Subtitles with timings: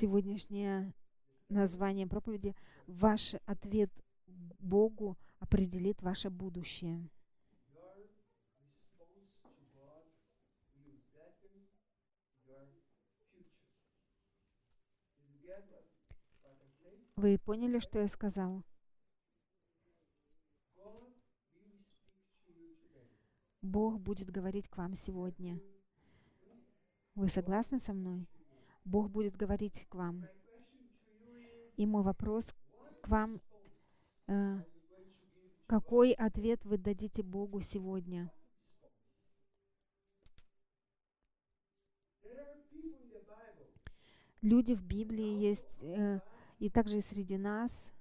[0.00, 0.94] Сегодняшнее
[1.50, 2.56] название проповеди
[2.86, 3.90] «Ваш ответ
[4.58, 7.10] Богу определит ваше будущее».
[17.16, 18.64] Вы поняли, что я сказал?
[23.60, 25.60] Бог будет говорить к вам сегодня.
[27.14, 28.26] Вы согласны со мной?
[28.84, 30.26] Бог будет говорить к вам.
[31.76, 32.54] И мой вопрос
[33.02, 33.40] к вам,
[34.26, 34.58] э,
[35.66, 38.30] какой ответ вы дадите Богу сегодня?
[44.42, 46.20] Люди в Библии есть, э,
[46.58, 47.92] и также и среди нас,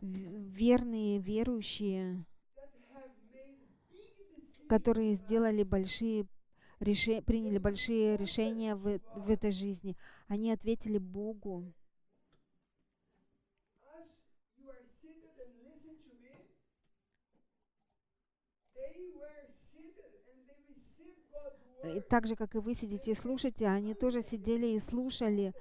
[0.00, 2.24] верные верующие,
[4.68, 6.26] которые сделали большие
[6.80, 9.96] реши, приняли большие решения в, в этой жизни.
[10.28, 11.72] Они ответили Богу.
[21.84, 25.54] И так же, как и вы сидите и слушаете, они тоже сидели и слушали,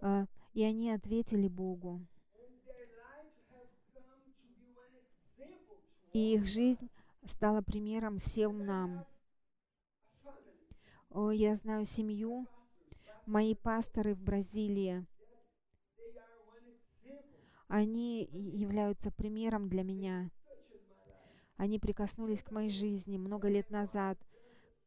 [0.00, 2.00] а, и они ответили Богу.
[6.12, 6.88] И их жизнь
[7.26, 9.04] стала примером всем нам.
[11.16, 12.46] Я знаю семью,
[13.24, 15.06] мои пасторы в Бразилии.
[17.68, 20.30] Они являются примером для меня.
[21.56, 24.18] Они прикоснулись к моей жизни много лет назад,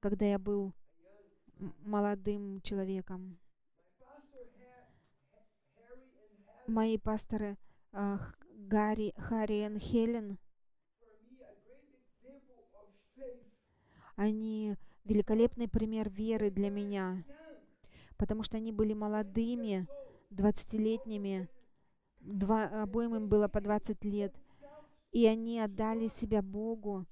[0.01, 0.71] когда я был
[1.79, 3.39] молодым человеком.
[6.67, 7.57] Мои пасторы
[7.91, 8.19] uh,
[8.55, 10.37] Гарри, Харри и Хелен,
[14.15, 14.75] они
[15.09, 17.23] великолепный пример веры для меня,
[18.15, 19.87] потому что они были молодыми,
[20.29, 21.49] 20-летними,
[22.19, 24.35] два, обоим им было по 20 лет,
[25.11, 27.05] и они отдали себя Богу,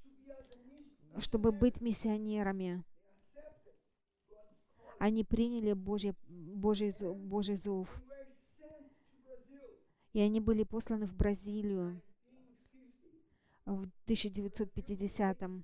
[1.18, 2.84] чтобы быть миссионерами.
[5.00, 7.90] Они приняли Божий, Божий, Божий зов.
[10.14, 12.02] И они были посланы в Бразилию
[13.66, 15.64] в 1950 -м.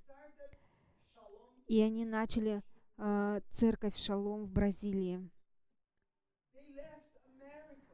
[1.66, 2.62] И они начали
[2.98, 5.30] э, церковь Шалом в Бразилии.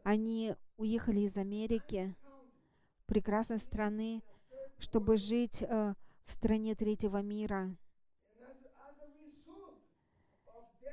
[0.02, 2.16] Они уехали из Америки,
[3.06, 4.22] прекрасной страны,
[4.78, 5.94] чтобы жить э,
[6.24, 7.76] в стране третьего мира.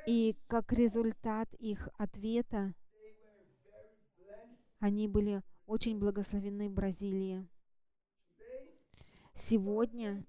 [0.05, 2.73] И как результат их ответа,
[4.79, 7.45] они были очень благословены в Бразилии.
[9.35, 10.25] Сегодня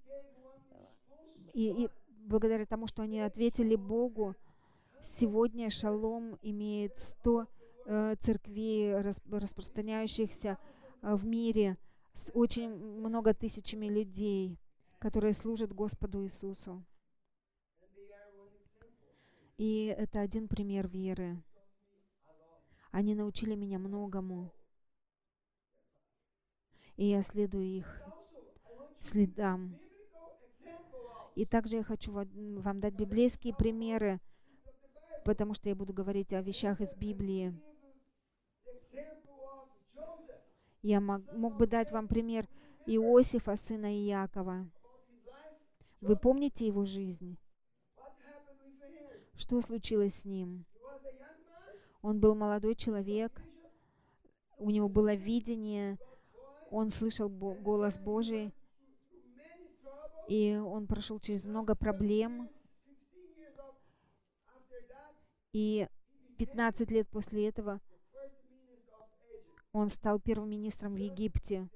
[1.54, 1.90] и, и
[2.28, 4.36] благодаря тому, что они ответили Богу,
[5.02, 7.46] сегодня Шалом имеет 100
[7.86, 10.58] э, церквей, рас, распространяющихся
[11.02, 11.76] э, в мире,
[12.12, 14.58] с очень много тысячами людей,
[14.98, 16.84] которые служат Господу Иисусу.
[19.56, 21.42] И это один пример веры.
[22.90, 24.52] Они научили меня многому.
[26.96, 28.02] И я следую их
[29.00, 29.78] следам.
[31.38, 34.18] И также я хочу вам дать библейские примеры,
[35.24, 37.56] потому что я буду говорить о вещах из Библии.
[40.82, 42.48] Я мог, мог бы дать вам пример
[42.86, 44.68] Иосифа, сына Иакова.
[46.00, 47.38] Вы помните его жизнь?
[49.36, 50.64] Что случилось с ним?
[52.02, 53.40] Он был молодой человек,
[54.58, 55.98] у него было видение,
[56.72, 58.52] он слышал голос Божий,
[60.28, 62.50] и он прошел через много проблем.
[65.52, 65.88] И
[66.36, 67.80] 15 лет после этого
[69.72, 71.68] он стал первым министром в Египте,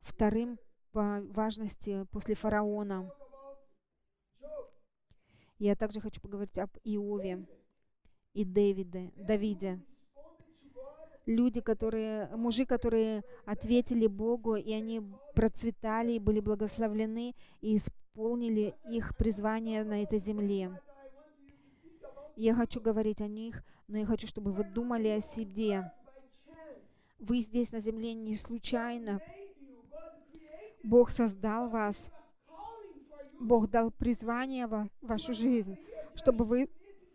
[0.00, 0.58] вторым
[0.92, 3.12] по важности после фараона.
[5.58, 7.46] Я также хочу поговорить об Иове
[8.32, 9.82] и Дэвиде, Давиде
[11.26, 15.02] люди, которые, мужи, которые ответили Богу, и они
[15.34, 20.80] процветали, и были благословлены, и исполнили их призвание на этой земле.
[22.36, 25.92] Я хочу говорить о них, но я хочу, чтобы вы думали о себе.
[27.18, 29.20] Вы здесь на земле не случайно.
[30.82, 32.10] Бог создал вас.
[33.40, 35.78] Бог дал призвание в вашу жизнь,
[36.14, 36.70] чтобы вы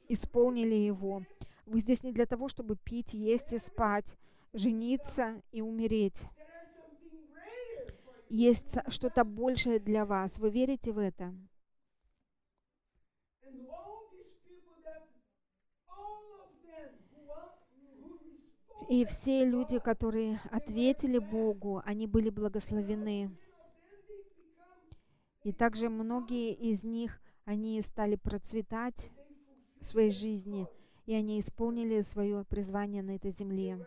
[0.07, 1.23] исполнили его.
[1.71, 4.17] Вы здесь не для того, чтобы пить, есть и спать,
[4.51, 6.21] жениться и умереть.
[8.27, 10.37] Есть что-то большее для вас.
[10.37, 11.33] Вы верите в это?
[18.89, 23.33] И все люди, которые ответили Богу, они были благословены.
[25.45, 29.09] И также многие из них, они стали процветать
[29.79, 30.67] в своей жизни,
[31.11, 33.85] и они исполнили свое призвание на этой земле.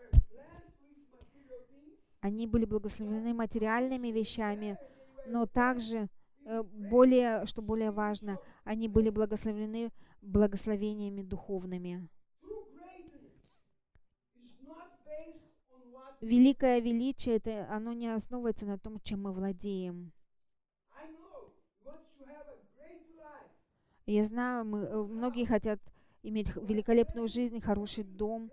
[2.20, 4.76] Они были благословены материальными вещами,
[5.26, 6.10] но также,
[6.44, 9.90] э, более, что более важно, они были благословены
[10.20, 12.10] благословениями духовными.
[16.20, 20.12] Великое величие, это, оно не основывается на том, чем мы владеем.
[24.04, 25.80] Я знаю, мы, э, многие хотят
[26.24, 28.50] иметь великолепную жизнь, хороший дом,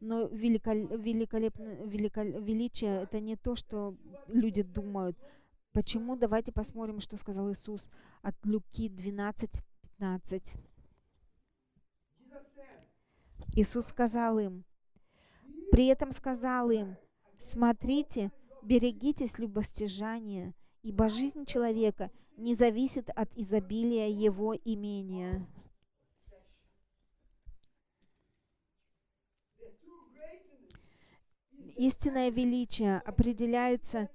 [0.00, 3.96] но великол, великолепное великол, величие это не то, что
[4.28, 5.16] люди думают.
[5.72, 6.16] Почему?
[6.16, 7.88] Давайте посмотрим, что сказал Иисус
[8.22, 9.50] от Луки 12,
[9.98, 10.54] 15.
[13.56, 14.64] Иисус сказал им,
[15.70, 16.96] при этом сказал им,
[17.38, 18.32] смотрите,
[18.62, 25.46] берегитесь любостяжания, ибо жизнь человека не зависит от изобилия его имения.
[31.76, 34.08] Истинное величие определяется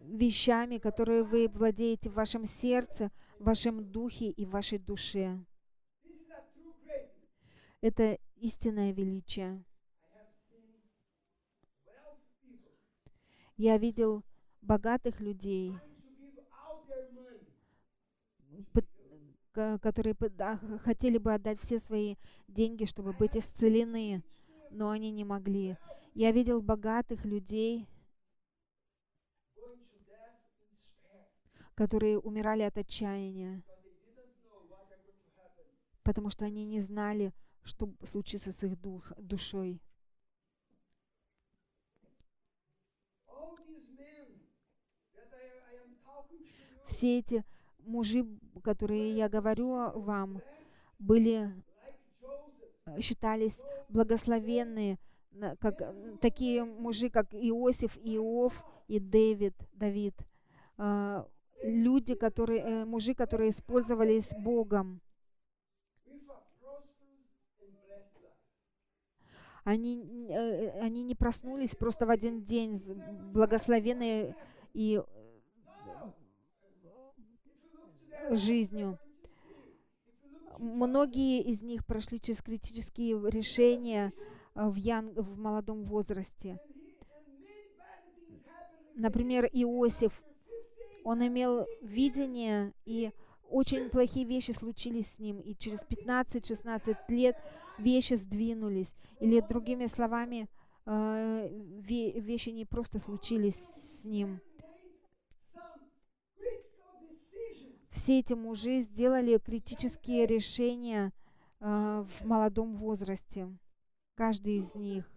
[0.00, 5.38] вещами, которые вы владеете в вашем сердце, в вашем духе и в вашей душе.
[7.80, 9.62] Это истинное величие.
[13.56, 14.24] Я видел
[14.62, 15.74] богатых людей,
[19.52, 20.16] которые
[20.82, 22.16] хотели бы отдать все свои
[22.48, 24.22] деньги, чтобы быть исцелены,
[24.70, 25.76] но они не могли.
[26.14, 27.88] Я видел богатых людей,
[31.74, 33.62] которые умирали от отчаяния,
[36.02, 39.80] потому что они не знали, что случится с их дух, душой.
[47.00, 47.44] все эти
[47.78, 48.26] мужи,
[48.62, 49.70] которые я говорю
[50.00, 50.42] вам,
[50.98, 51.50] были,
[53.00, 54.98] считались благословенные,
[55.60, 60.14] как, такие мужи, как Иосиф, Иов и Дэвид, Давид.
[60.76, 61.28] А,
[61.62, 65.00] люди, которые, э, мужи, которые использовались Богом.
[69.62, 72.80] Они, э, они не проснулись просто в один день
[73.32, 74.34] благословенные
[74.72, 75.02] и
[78.30, 78.98] жизнью.
[80.58, 86.58] Многие из них прошли через критические решения э, в, ян, в молодом возрасте.
[88.94, 90.22] Например, Иосиф,
[91.04, 93.12] он имел видение, и
[93.48, 97.36] очень плохие вещи случились с ним, и через 15-16 лет
[97.78, 98.94] вещи сдвинулись.
[99.20, 100.48] Или другими словами,
[100.86, 104.40] э, вещи не просто случились с ним,
[107.90, 111.12] все эти мужи сделали критические решения
[111.60, 113.48] э, в молодом возрасте.
[114.20, 115.10] Каждый из них.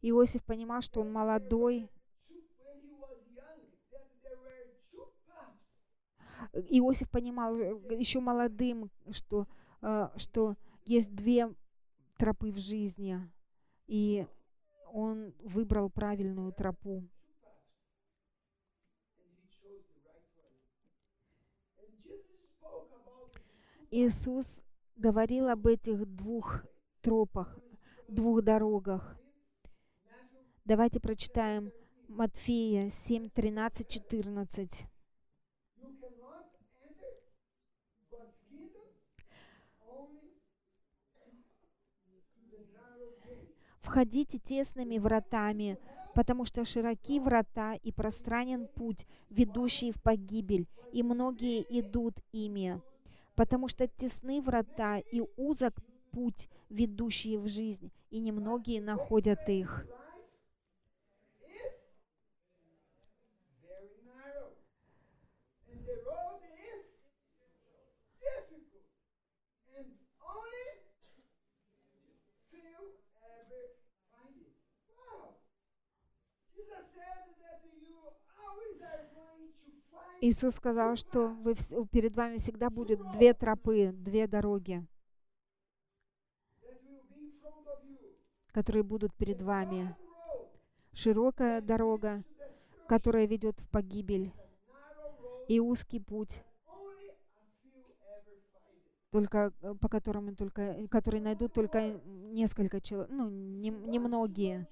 [0.00, 1.90] Иосиф понимал, что он молодой.
[6.52, 9.48] Иосиф понимал э, еще молодым, что,
[9.82, 10.54] э, что
[10.84, 11.52] есть две
[12.16, 13.18] тропы в жизни,
[13.88, 14.24] и
[14.92, 17.02] он выбрал правильную тропу.
[23.96, 24.64] Иисус
[24.96, 26.64] говорил об этих двух
[27.00, 27.60] тропах,
[28.08, 29.16] двух дорогах.
[30.64, 31.70] Давайте прочитаем
[32.08, 34.84] Матфея 7, 13, 14.
[43.78, 45.78] Входите тесными вратами,
[46.16, 52.82] потому что широки врата и пространен путь, ведущий в погибель, и многие идут ими
[53.34, 55.74] потому что тесны врата и узок
[56.10, 59.86] путь, ведущий в жизнь, и немногие находят их.
[80.26, 81.54] Иисус сказал, что вы,
[81.92, 84.82] перед вами всегда будет две тропы, две дороги,
[88.50, 89.94] которые будут перед вами.
[90.94, 92.24] Широкая дорога,
[92.88, 94.32] которая ведет в погибель,
[95.46, 96.42] и узкий путь,
[99.10, 104.66] только э, по которому только, который найдут только несколько человек, ну, не, немногие.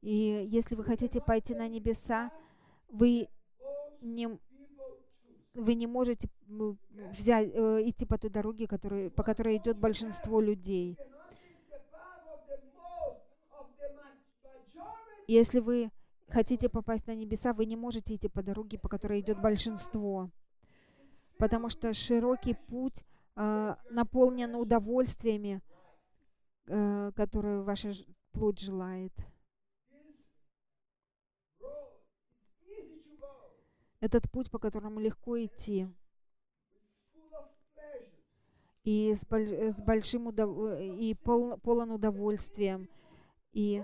[0.00, 2.32] И если вы хотите пойти на небеса,
[2.88, 3.28] вы
[4.04, 4.28] не,
[5.54, 10.96] вы не можете взять, э, идти по той дороге, который, по которой идет большинство людей.
[15.26, 15.90] Если вы
[16.28, 20.30] хотите попасть на небеса, вы не можете идти по дороге, по которой идет большинство.
[21.38, 23.02] Потому что широкий путь
[23.36, 25.62] э, наполнен удовольствиями,
[26.66, 27.92] э, которые ваша
[28.32, 29.12] плоть желает.
[34.04, 35.88] Этот путь, по которому легко идти.
[38.82, 40.78] И с, с большим удов...
[40.78, 42.86] и пол, полон удовольствием.
[43.54, 43.82] И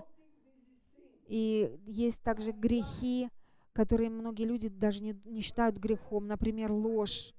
[1.25, 3.29] и есть также грехи,
[3.73, 6.27] которые многие люди даже не, не считают грехом.
[6.27, 7.33] Например, ложь.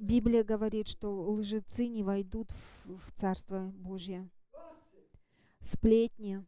[0.00, 4.30] Библия говорит, что лжецы не войдут в, в Царство Божье.
[5.62, 6.44] Сплетни.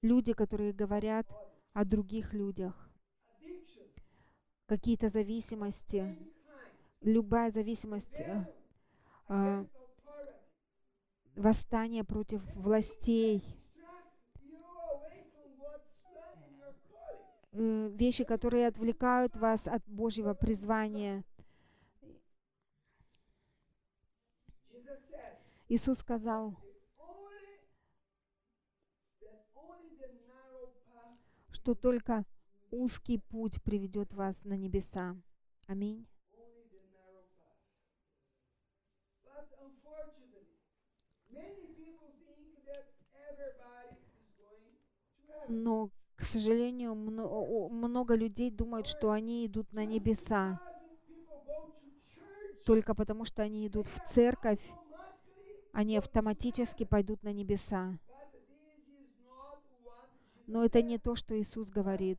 [0.00, 1.26] Люди, которые говорят
[1.72, 2.91] о других людях.
[4.72, 6.16] Какие-то зависимости.
[7.02, 8.20] Любая зависимость.
[8.20, 8.46] Э,
[9.28, 9.62] э,
[11.36, 13.44] восстание против властей
[17.52, 21.22] Э, вещи, которые отвлекают вас от Божьего призвания.
[25.68, 26.56] Иисус сказал,
[31.50, 32.24] что только
[32.72, 35.16] узкий путь приведет вас на небеса.
[35.68, 36.06] Аминь.
[45.48, 50.60] Но, к сожалению, много людей думают, что они идут на небеса
[52.64, 54.60] только потому, что они идут в церковь,
[55.72, 57.98] они автоматически пойдут на небеса.
[60.46, 62.18] Но это не то, что Иисус говорит.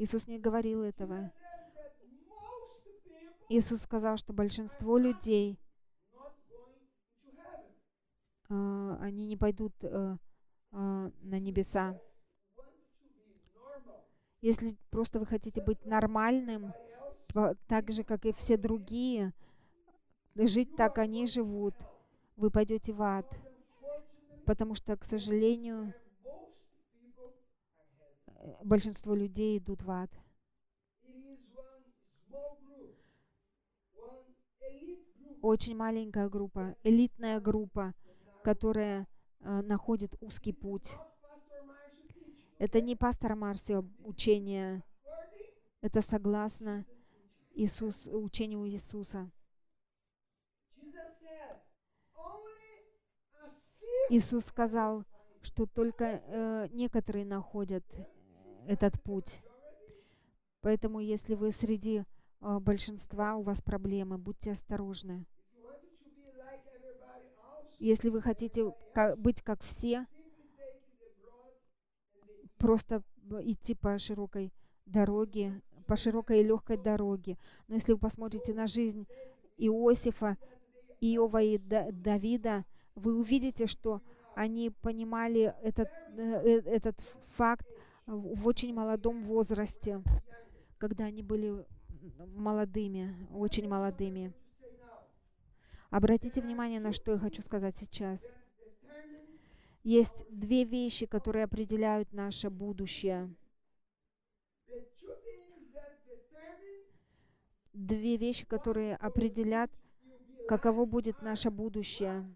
[0.00, 1.30] Иисус не говорил этого.
[3.50, 5.58] Иисус сказал, что большинство людей,
[8.48, 10.16] э, они не пойдут э,
[10.72, 12.00] э, на небеса.
[14.40, 16.72] Если просто вы хотите быть нормальным,
[17.66, 19.34] так же, как и все другие,
[20.34, 21.74] жить так они живут,
[22.36, 23.26] вы пойдете в ад.
[24.46, 25.92] Потому что, к сожалению,
[28.62, 30.10] большинство людей идут в ад.
[35.42, 37.94] Очень маленькая группа, элитная группа,
[38.44, 39.06] которая
[39.42, 40.92] Э, находит узкий путь.
[42.58, 44.84] Это не пастор Марсио учение,
[45.80, 46.84] это согласно
[47.54, 49.30] Иисус, учению Иисуса.
[54.10, 55.06] Иисус сказал,
[55.40, 57.84] что только э, некоторые находят
[58.66, 59.40] этот путь.
[60.60, 62.04] Поэтому, если вы среди
[62.40, 65.26] э, большинства, у вас проблемы, будьте осторожны.
[67.78, 68.74] Если вы хотите
[69.16, 70.06] быть как все,
[72.58, 73.02] просто
[73.40, 74.52] идти по широкой
[74.84, 77.38] дороге, по широкой и легкой дороге.
[77.68, 79.06] Но если вы посмотрите на жизнь
[79.56, 80.36] Иосифа,
[81.00, 84.02] Иова и Давида, вы увидите, что
[84.34, 87.00] они понимали этот, э, этот
[87.36, 87.66] факт
[88.06, 90.02] в очень молодом возрасте,
[90.78, 91.66] когда они были
[92.36, 94.32] молодыми, очень молодыми.
[95.90, 98.20] Обратите внимание, на что я хочу сказать сейчас.
[99.82, 103.34] Есть две вещи, которые определяют наше будущее.
[107.72, 109.70] Две вещи, которые определят,
[110.46, 112.28] каково будет наше будущее.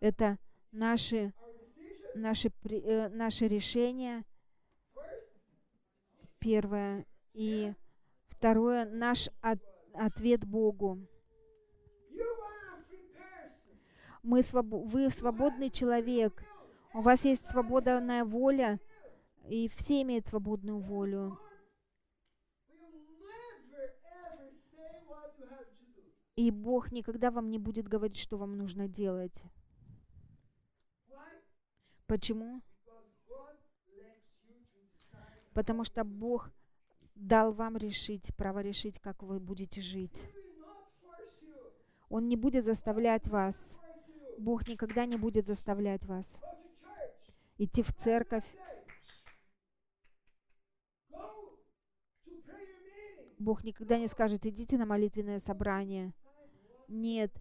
[0.00, 0.38] Это
[0.70, 1.32] наши,
[2.14, 4.24] наши, э, наши решения,
[6.42, 7.72] первое, и
[8.26, 9.60] второе, наш от,
[9.94, 10.98] ответ Богу.
[14.22, 14.66] Мы своб...
[14.66, 16.42] Вы свободный человек.
[16.94, 18.80] У вас есть свободная воля,
[19.48, 21.38] и все имеют свободную волю.
[26.34, 29.44] И Бог никогда вам не будет говорить, что вам нужно делать.
[32.06, 32.62] Почему?
[35.54, 36.50] Потому что Бог
[37.14, 40.18] дал вам решить, право решить, как вы будете жить.
[42.08, 43.78] Он не будет заставлять вас
[44.38, 46.40] Бог никогда не будет заставлять вас
[47.58, 48.44] идти в церковь.
[53.38, 56.12] Бог никогда не скажет, идите на молитвенное собрание.
[56.88, 57.32] Нет,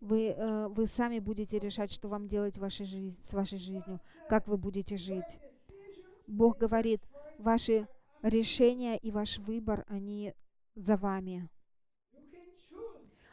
[0.00, 4.00] вы, э, вы сами будете решать, что вам делать в вашей жизни, с вашей жизнью,
[4.28, 5.38] как вы будете жить.
[6.26, 7.02] Бог говорит,
[7.40, 7.88] ваши
[8.22, 10.34] решения и ваш выбор, они
[10.74, 11.48] за вами.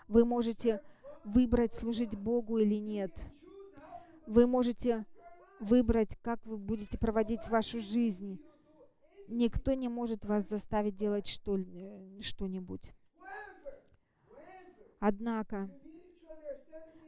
[0.07, 0.81] Вы можете
[1.23, 3.11] выбрать, служить Богу или нет.
[4.25, 5.05] Вы можете
[5.59, 8.39] выбрать, как вы будете проводить вашу жизнь.
[9.27, 11.59] Никто не может вас заставить делать что,
[12.21, 12.93] что-нибудь.
[14.99, 15.69] Однако,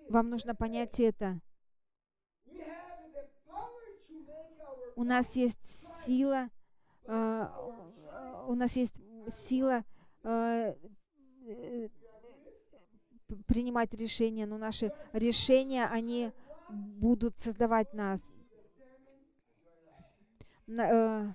[0.09, 1.39] вам нужно понять это.
[4.95, 5.57] У нас есть
[6.05, 6.49] сила,
[7.05, 8.99] у нас есть
[9.45, 9.83] сила
[10.23, 10.75] э,
[13.47, 16.31] принимать решения, но наши решения, они
[16.69, 18.31] будут создавать нас.
[20.67, 21.33] Э,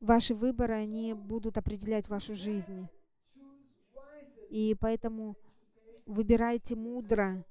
[0.00, 2.88] ваши выборы, они будут определять вашу жизнь.
[4.50, 5.36] И поэтому
[6.04, 7.44] выбирайте мудро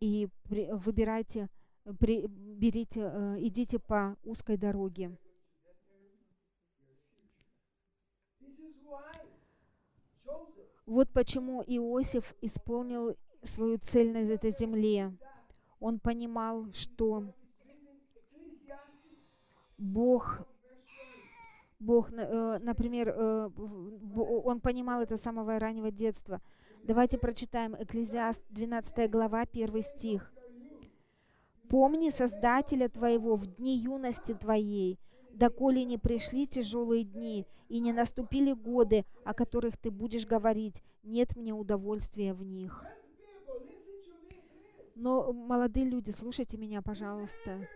[0.00, 1.48] и при, выбирайте,
[1.94, 5.16] при, берите, э, идите по узкой дороге.
[10.86, 15.12] Вот почему Иосиф исполнил свою цель на этой земле.
[15.80, 17.34] Он понимал, что
[19.78, 20.40] Бог,
[21.78, 23.50] Бог, э, например, э,
[24.16, 26.40] он понимал это с самого раннего детства.
[26.84, 30.32] Давайте прочитаем Экклезиаст, 12 глава, 1 стих.
[31.68, 34.98] «Помни Создателя твоего в дни юности твоей,
[35.32, 41.36] доколе не пришли тяжелые дни, и не наступили годы, о которых ты будешь говорить, нет
[41.36, 42.84] мне удовольствия в них.
[44.94, 47.68] Но, молодые люди, слушайте меня, пожалуйста.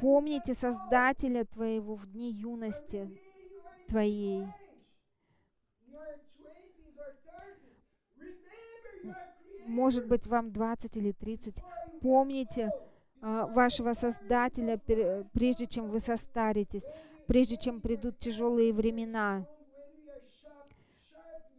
[0.00, 3.08] Помните Создателя твоего в дни юности
[3.86, 4.46] твоей.
[9.68, 11.62] Может быть, вам 20 или 30.
[12.00, 12.72] Помните
[13.20, 14.78] а, вашего Создателя,
[15.32, 16.86] прежде чем вы состаритесь,
[17.26, 19.46] прежде чем придут тяжелые времена.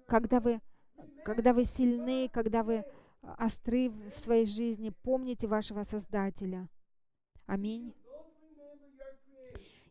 [0.07, 0.59] Когда вы,
[1.23, 2.83] когда вы сильны, когда вы
[3.37, 6.67] остры в своей жизни, помните вашего Создателя.
[7.45, 7.93] Аминь.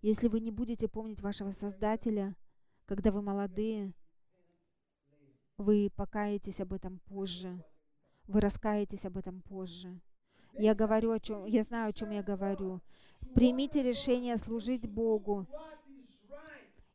[0.02, 2.35] Если вы не будете помнить вашего Создателя,
[2.87, 3.92] когда вы молодые,
[5.57, 7.62] вы покаетесь об этом позже.
[8.28, 9.98] Вы раскаетесь об этом позже.
[10.52, 12.82] Я говорю о чем, я знаю, о чем я говорю.
[13.34, 15.46] Примите решение служить Богу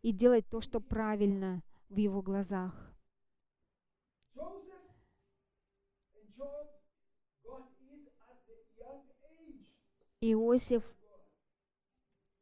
[0.04, 2.74] и делать то, что правильно в Его глазах.
[10.22, 10.84] Иосиф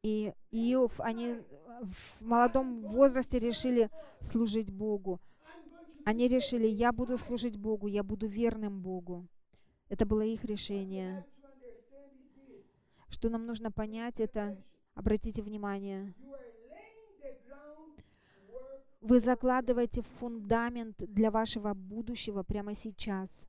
[0.02, 1.42] и Иов, они
[1.80, 5.18] в молодом возрасте решили служить Богу.
[6.04, 9.28] Они решили, я буду служить Богу, я буду верным Богу.
[9.88, 11.24] Это было их решение.
[13.08, 14.56] Что нам нужно понять, это,
[14.94, 16.14] обратите внимание,
[19.00, 23.48] вы закладываете фундамент для вашего будущего прямо сейчас.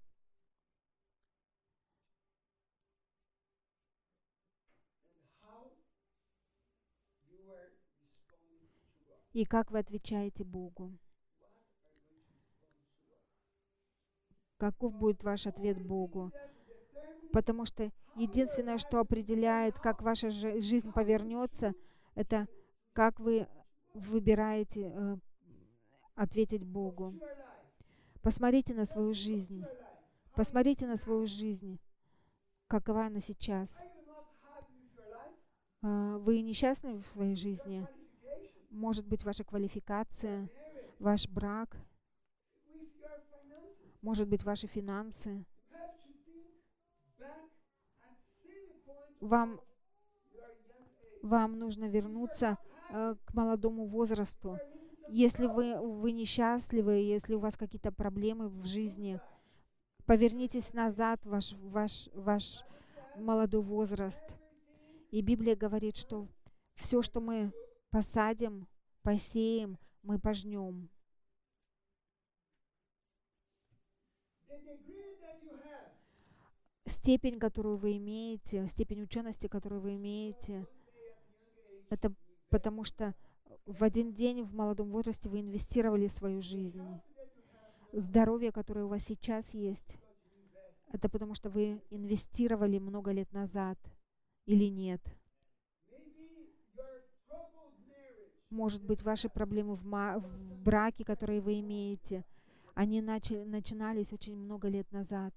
[9.32, 10.92] И как вы отвечаете Богу?
[14.64, 16.32] Каков будет ваш ответ Богу.
[17.34, 21.74] Потому что единственное, что определяет, как ваша жизнь повернется,
[22.16, 22.48] это
[22.94, 23.50] как вы
[23.94, 25.18] выбираете э,
[26.16, 27.14] ответить Богу.
[28.22, 29.66] Посмотрите на свою жизнь.
[30.34, 31.78] Посмотрите на свою жизнь.
[32.68, 33.84] Какова она сейчас?
[35.82, 37.86] Э, вы несчастны в своей жизни?
[38.70, 40.50] Может быть, ваша квалификация,
[41.00, 41.76] ваш брак–
[44.04, 45.46] может быть, ваши финансы.
[49.22, 49.60] Вам,
[51.22, 52.58] вам нужно вернуться
[52.90, 54.60] э, к молодому возрасту.
[55.08, 59.22] Если вы, вы несчастливы, если у вас какие-то проблемы в жизни,
[60.06, 62.66] повернитесь назад ваш, ваш, ваш
[63.16, 64.24] молодой возраст.
[65.12, 66.28] И Библия говорит, что
[66.76, 67.54] все, что мы
[67.90, 68.68] посадим,
[69.02, 70.90] посеем, мы пожнем.
[77.04, 80.66] Степень, которую вы имеете, степень учености, которую вы имеете,
[81.90, 82.14] это
[82.50, 83.14] потому что
[83.66, 86.82] в один день в молодом возрасте вы инвестировали свою жизнь.
[87.92, 89.98] Здоровье, которое у вас сейчас есть,
[90.92, 93.78] это потому что вы инвестировали много лет назад
[94.46, 95.02] или нет.
[98.50, 102.24] Может быть, ваши проблемы в, в браке, которые вы имеете,
[102.74, 105.34] они начали, начинались очень много лет назад.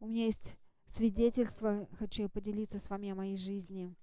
[0.00, 0.56] У меня есть
[0.88, 3.94] свидетельство, хочу поделиться с вами о моей жизни.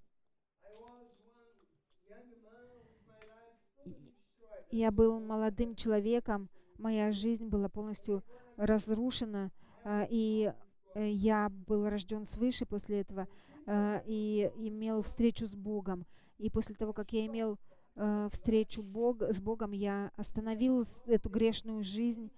[4.69, 8.23] Я был молодым человеком, моя жизнь была полностью
[8.57, 9.51] разрушена,
[9.83, 10.51] а, и
[10.95, 13.27] э, я был рожден свыше после этого
[13.67, 16.05] и имел встречу с Богом.
[16.37, 17.57] И после того, как я имел
[17.95, 22.29] э, встречу Бог, с Богом, я остановил эту грешную жизнь,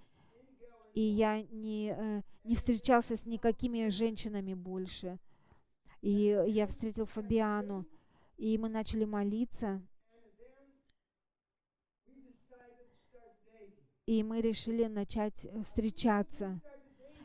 [0.94, 5.18] и я не, э, не встречался с никакими женщинами больше.
[6.02, 7.86] И я встретил Фабиану,
[8.38, 9.82] и мы начали молиться,
[14.06, 16.62] и мы решили начать э, встречаться.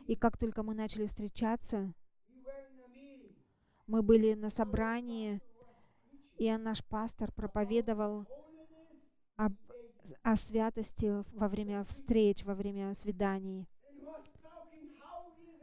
[0.07, 1.93] И как только мы начали встречаться,
[3.91, 5.41] мы были на собрании,
[6.39, 8.25] и наш пастор проповедовал
[9.35, 9.53] об,
[10.23, 13.67] о святости во время встреч, во время свиданий.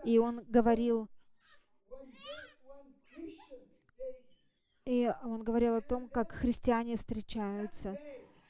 [0.03, 1.07] И он говорил,
[4.83, 7.97] и он говорил о том, как христиане встречаются.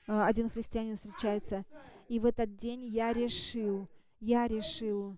[0.07, 1.65] Э, Один христианин встречается.
[2.07, 3.87] И в этот день я решил,
[4.19, 5.17] я решил,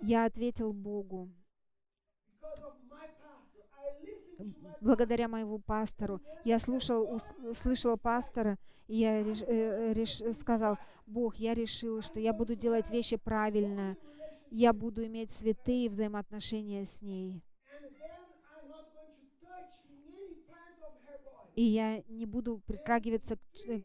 [0.00, 1.30] я ответил Богу,
[4.82, 6.20] благодаря моему пастору.
[6.44, 7.20] Я слушал,
[7.54, 12.90] слышал пастора, и я реш- э, реш- сказал, Бог, я решил, что я буду делать
[12.90, 13.96] вещи правильно,
[14.50, 17.42] я буду иметь святые взаимоотношения с ней.
[21.54, 23.40] И я не буду притрагиваться к,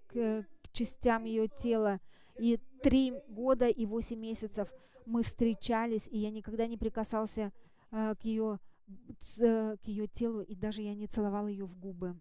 [0.07, 1.99] к- к частям ее тела.
[2.39, 4.73] И три года и восемь месяцев
[5.05, 7.51] мы встречались, и я никогда не прикасался
[7.91, 12.15] э, к ее э, к ее телу, и даже я не целовал ее в губы.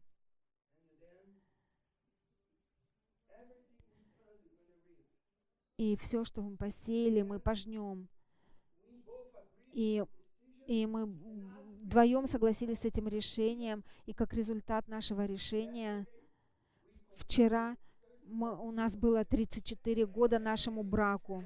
[5.76, 8.08] И все, что мы посеяли, мы пожнем.
[9.72, 10.02] И,
[10.66, 16.06] и мы вдвоем согласились с этим решением, и как результат нашего решения
[17.16, 17.76] вчера
[18.24, 21.44] мы, у нас было 34 года нашему браку.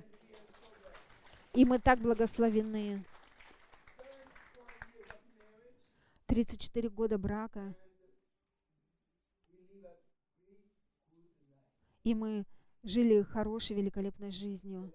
[1.53, 3.05] И мы так благословены.
[6.31, 7.75] 34 года брака.
[12.05, 12.47] И мы
[12.85, 14.93] жили хорошей, великолепной жизнью.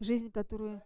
[0.00, 0.82] Жизнь, которую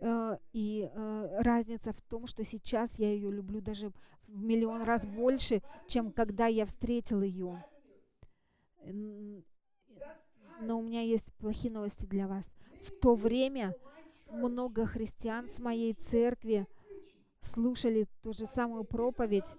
[0.00, 3.88] Э, И э, разница в том, что сейчас я ее люблю даже
[4.28, 7.64] в миллион раз больше, чем когда я встретил ее.
[10.60, 12.54] Но у меня есть плохие новости для вас.
[12.82, 13.74] В то время
[14.30, 16.66] много христиан с моей церкви
[17.40, 19.56] слушали ту же самую проповедь,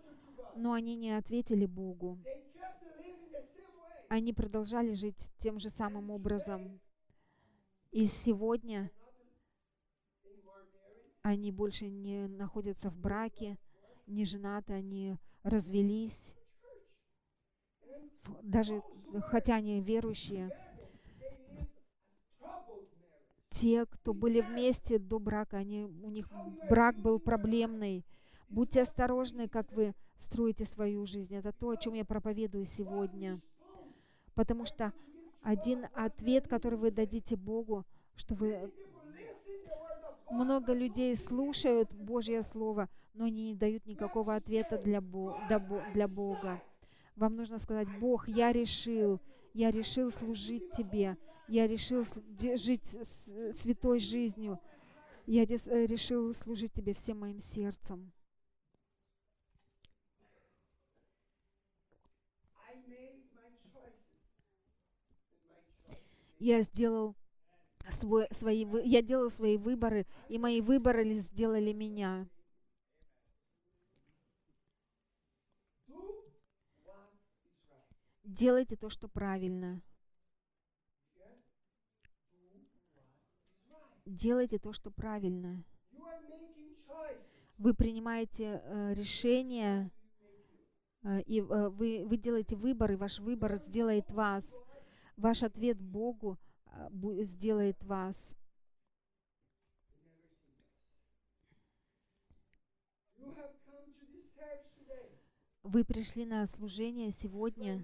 [0.56, 2.20] но они не ответили Богу.
[4.10, 6.80] Они продолжали жить тем же самым образом.
[7.92, 8.92] И сегодня
[11.22, 13.58] они больше не находятся в браке,
[14.06, 16.34] не женаты, они развелись.
[18.44, 18.84] Даже
[19.28, 20.52] хотя они верующие,
[23.56, 26.30] те, кто были вместе до брака, они, у них
[26.70, 28.06] брак был проблемный.
[28.50, 31.36] Будьте осторожны, как вы строите свою жизнь.
[31.36, 33.40] Это то, о чем я проповедую сегодня.
[34.34, 34.92] Потому что
[35.42, 38.72] один ответ, который вы дадите Богу, что вы
[40.30, 46.62] много людей слушают Божье Слово, но они не дают никакого ответа для, Бога.
[47.16, 49.22] Вам нужно сказать, Бог, я решил,
[49.54, 52.06] я решил служить Тебе, я решил
[52.56, 52.86] жить
[53.54, 54.60] святой жизнью,
[55.26, 58.12] я э, решил служить Тебе всем моим сердцем.
[66.38, 67.16] Я сделал
[67.90, 72.28] свой, свои, я делал свои выборы, и мои выборы ли сделали меня.
[78.24, 79.82] Делайте то, что правильно.
[84.06, 85.64] Делайте то, что правильно.
[87.58, 89.90] Вы принимаете э, решения,
[91.04, 94.62] э, и э, вы, вы делаете выбор, и ваш выбор сделает вас.
[95.18, 96.38] Ваш ответ Богу
[96.68, 98.36] э, сделает вас.
[105.64, 107.84] Вы пришли на служение сегодня.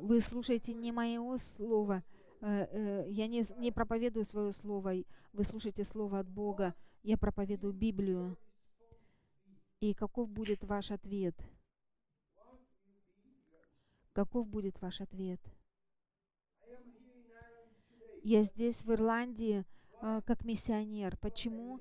[0.00, 2.04] Вы слушаете не мое слово.
[2.42, 4.94] Э, э, Я не, не проповедую свое слово.
[5.32, 6.74] Вы слушаете слово от Бога.
[7.04, 8.36] Я проповедую Библию.
[9.80, 11.36] И каков будет ваш ответ?
[14.12, 15.40] Каков будет ваш ответ?
[18.24, 19.64] Я здесь, в Ирландии,
[20.00, 21.16] э, как миссионер.
[21.18, 21.80] Почему?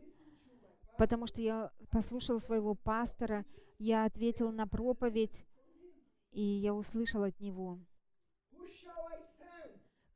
[0.98, 3.46] Потому что я послушал своего пастора,
[3.80, 5.44] я ответил на проповедь,
[6.32, 7.80] и я услышал от него.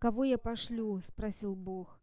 [0.06, 2.00] «Кого я пошлю?»— спросил Бог.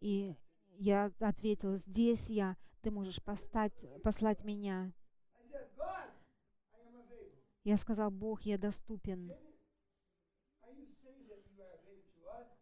[0.00, 0.36] И
[0.76, 4.92] я ответил, «Здесь я, ты можешь постать, послать меня».
[7.64, 9.32] Я сказал, «Бог, я доступен».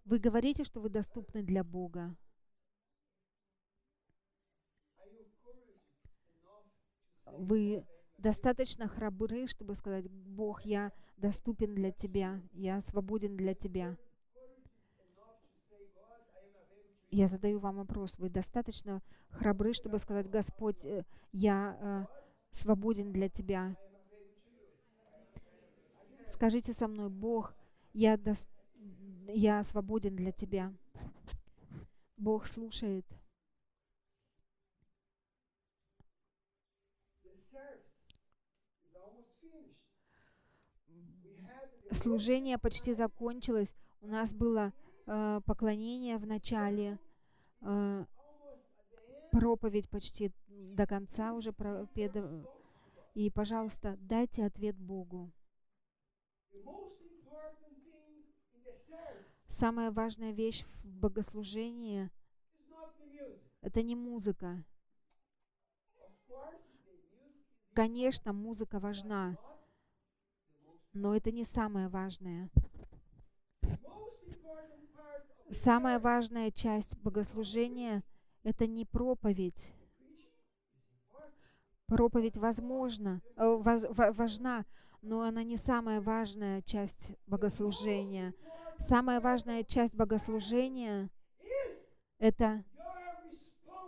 [0.04, 2.16] Вы говорите, что вы доступны для Бога.
[7.24, 7.84] Вы
[8.18, 13.96] достаточно храбры, чтобы сказать, «Бог, я доступен для Тебя, я свободен для Тебя».
[17.10, 18.18] Я задаю вам вопрос.
[18.18, 19.00] Вы достаточно
[19.30, 22.06] храбры, чтобы сказать, Господь, э, я э,
[22.50, 23.74] свободен для Тебя?
[26.26, 27.54] Скажите со мной, Бог,
[27.94, 28.46] я, дос-
[29.26, 30.70] я свободен для Тебя.
[32.18, 33.06] Бог слушает.
[41.92, 43.74] Служение почти закончилось.
[44.00, 44.72] У нас было
[45.06, 46.98] э, поклонение в начале,
[47.62, 48.04] э,
[49.32, 52.46] проповедь почти до конца уже пропеда-
[53.14, 55.32] И, пожалуйста, дайте ответ Богу.
[59.48, 62.10] Самая важная вещь в богослужении
[63.62, 64.64] это не музыка.
[67.78, 69.38] Конечно, музыка важна,
[70.92, 72.50] но это не самое важное.
[75.52, 78.02] Самая важная часть богослужения—
[78.42, 79.72] это не проповедь.
[81.86, 84.66] Проповедь возможно, э, важна,
[85.00, 88.34] но она не самая важная часть богослужения.
[88.80, 91.10] Самая важная часть богослужения
[92.18, 92.64] это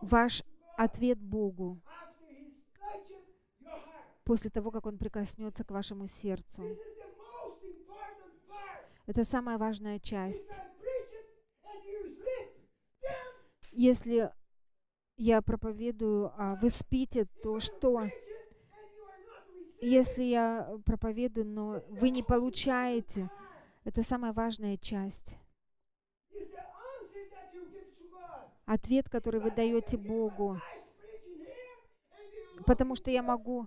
[0.01, 0.45] ваш
[0.77, 1.83] ответ Богу
[4.31, 6.63] после того, как Он прикоснется к вашему сердцу.
[9.07, 10.53] Это самая важная часть.
[13.73, 14.33] Если
[15.17, 18.09] я проповедую, а вы спите, то что?
[19.81, 23.29] Если я проповедую, но вы не получаете,
[23.83, 25.37] это самая важная часть.
[28.65, 30.61] Ответ, который вы даете Богу.
[32.65, 33.67] Потому что я могу,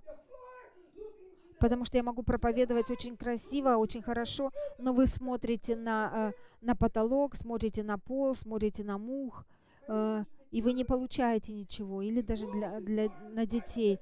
[1.59, 6.75] потому что я могу проповедовать очень красиво, очень хорошо, но вы смотрите на, э, на
[6.75, 9.45] потолок, смотрите на пол, смотрите на мух,
[9.87, 13.99] э, и вы не получаете ничего, или даже для, для, на детей.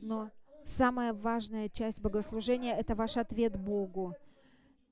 [0.00, 0.30] Но
[0.64, 4.14] самая важная часть богослужения— это ваш ответ Богу.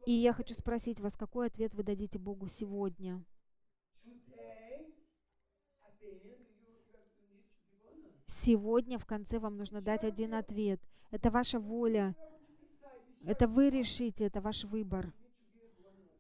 [0.07, 3.23] И я хочу спросить вас, какой ответ вы дадите Богу сегодня?
[8.47, 10.81] Сегодня в конце вам нужно дать один ответ.
[11.11, 12.15] Это ваша воля.
[13.25, 15.13] Это вы решите, это ваш выбор.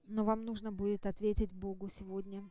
[0.08, 2.42] Но вам нужно будет ответить Богу сегодня.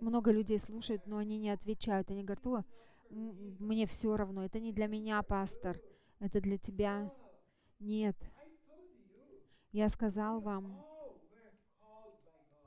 [0.00, 2.10] Много людей слушают, но они не отвечают.
[2.10, 2.64] Они говорят, о,
[3.12, 5.80] мне все равно, это не для меня, пастор,
[6.18, 7.12] это для тебя.
[7.78, 8.16] Нет,
[9.72, 10.84] я сказал вам,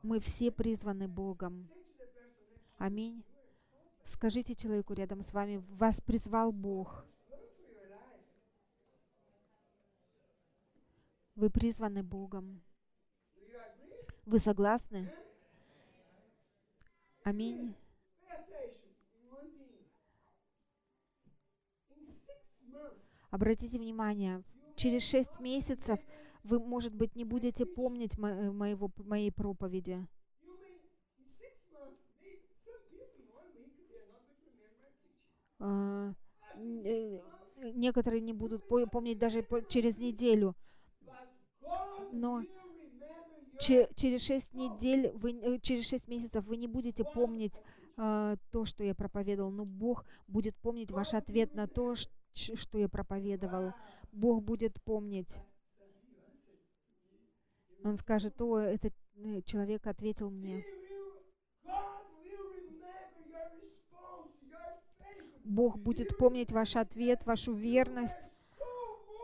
[0.04, 1.64] мы все призваны Богом.
[2.78, 3.24] Аминь.
[4.04, 7.06] Скажите человеку рядом с вами, вас призвал Бог.
[11.36, 12.62] Вы призваны Богом.
[14.26, 15.12] Вы согласны?
[17.24, 17.76] Аминь.
[23.32, 24.44] Обратите внимание,
[24.76, 26.00] через шесть месяцев
[26.44, 30.06] вы, может быть, не будете помнить мо- э, моего, моей проповеди.
[35.60, 36.14] А,
[36.56, 37.20] э,
[37.74, 40.56] Некоторые не будут по- помнить даже через неделю.
[42.12, 42.44] Но
[43.58, 47.62] через шесть недель, вы, э, через шесть месяцев вы не будете помнить
[47.98, 52.78] а, то, что я проповедовал, но Бог будет помнить ваш ответ на то, ш- что
[52.78, 53.74] я проповедовал.
[54.12, 55.40] Бог будет помнить.
[57.84, 60.66] Он скажет, о, этот э, человек ответил мне.
[65.44, 68.32] Бог будет помнить ваш ответ, вашу верность.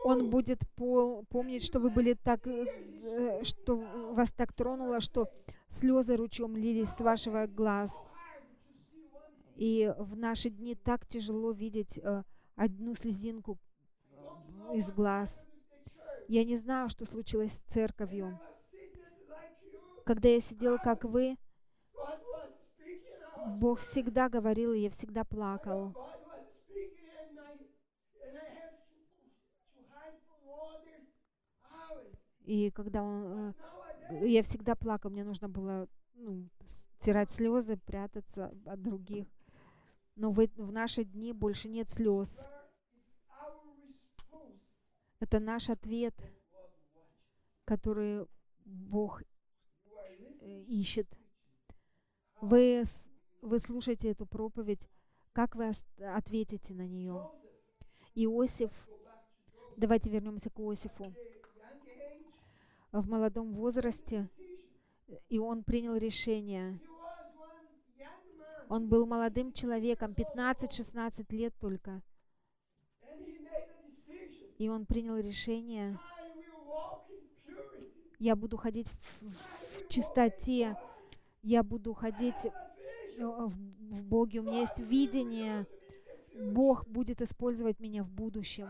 [0.03, 2.65] Он будет пол- помнить, что вы были так, э,
[3.03, 3.77] э, что
[4.13, 5.27] вас так тронуло, что
[5.69, 8.07] слезы ручьем лились с вашего глаз.
[9.55, 11.99] И в наши дни так тяжело видеть
[12.55, 13.59] одну слезинку
[14.73, 15.47] из глаз.
[16.27, 18.39] Я не знаю, что случилось с церковью.
[20.05, 21.37] Когда я сидел, как вы,
[23.47, 25.95] Бог всегда говорил, и я всегда плакал.
[32.43, 33.53] И когда он,
[34.09, 36.49] э, я всегда плакал, мне нужно было ну,
[36.99, 39.27] стирать слезы, прятаться от других.
[40.15, 42.47] Но в, в наши дни больше нет слез.
[45.19, 46.15] Это наш ответ,
[47.65, 48.25] который
[48.65, 49.21] Бог
[50.41, 51.07] э, ищет.
[52.41, 52.83] Вы,
[53.41, 54.89] вы слушаете эту проповедь,
[55.31, 57.29] как вы ответите на нее?
[58.15, 58.71] Иосиф,
[59.77, 61.13] давайте вернемся к Иосифу.
[62.91, 64.27] В молодом возрасте,
[65.07, 66.79] э, и он принял решение.
[68.71, 72.01] Он был молодым человеком, 15-16 лет только.
[74.59, 75.99] И он принял решение,
[78.17, 80.77] я буду ходить в, в чистоте,
[81.43, 82.49] я буду ходить э,
[83.19, 85.67] в, в Боге, у меня есть видение.
[86.33, 88.69] Бог будет использовать меня в будущем.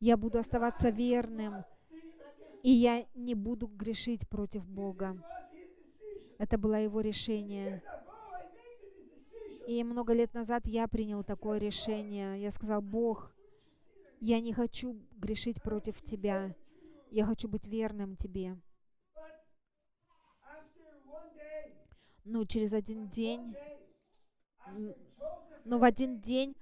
[0.00, 1.64] Я буду оставаться верным,
[2.62, 5.16] и я не буду грешить против Бога.
[6.38, 7.82] Это было его решение.
[9.66, 12.40] И много лет назад я принял такое решение.
[12.40, 13.34] Я сказал, Бог,
[14.20, 16.54] я не хочу грешить против Тебя.
[17.10, 18.56] Я хочу быть верным Тебе.
[22.24, 23.54] Ну, через один день,
[25.64, 26.56] но в один день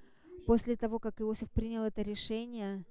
[0.46, 2.84] после того, как Иосиф принял это решение,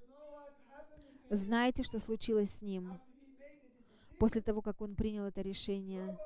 [1.30, 3.00] знаете, что случилось с ним?
[4.20, 6.18] После того, как он принял это решение.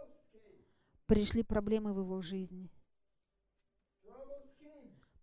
[1.06, 2.70] Пришли проблемы в его came.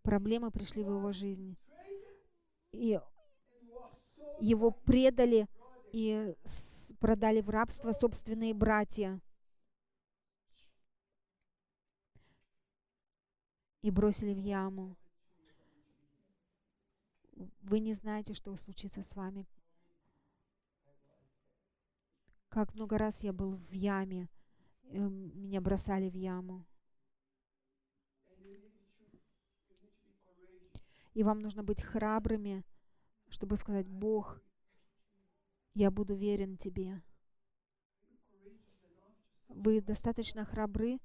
[0.03, 1.11] Проблемы пришли в его.
[1.13, 1.57] Traded
[2.73, 3.01] И
[4.41, 5.49] его предали
[5.93, 6.35] и
[6.99, 9.21] продали в рабство собственные братья.
[13.83, 14.97] И бросили в яму.
[17.63, 19.47] Вы не знаете, что случится с вами.
[22.49, 24.29] Как много раз я был в яме,
[24.99, 26.67] меня бросали в яму.
[31.15, 32.65] И вам нужно быть храбрыми,
[33.29, 34.41] чтобы сказать, Бог,
[35.75, 37.03] я буду верен Тебе.
[39.49, 40.99] Вы достаточно храбры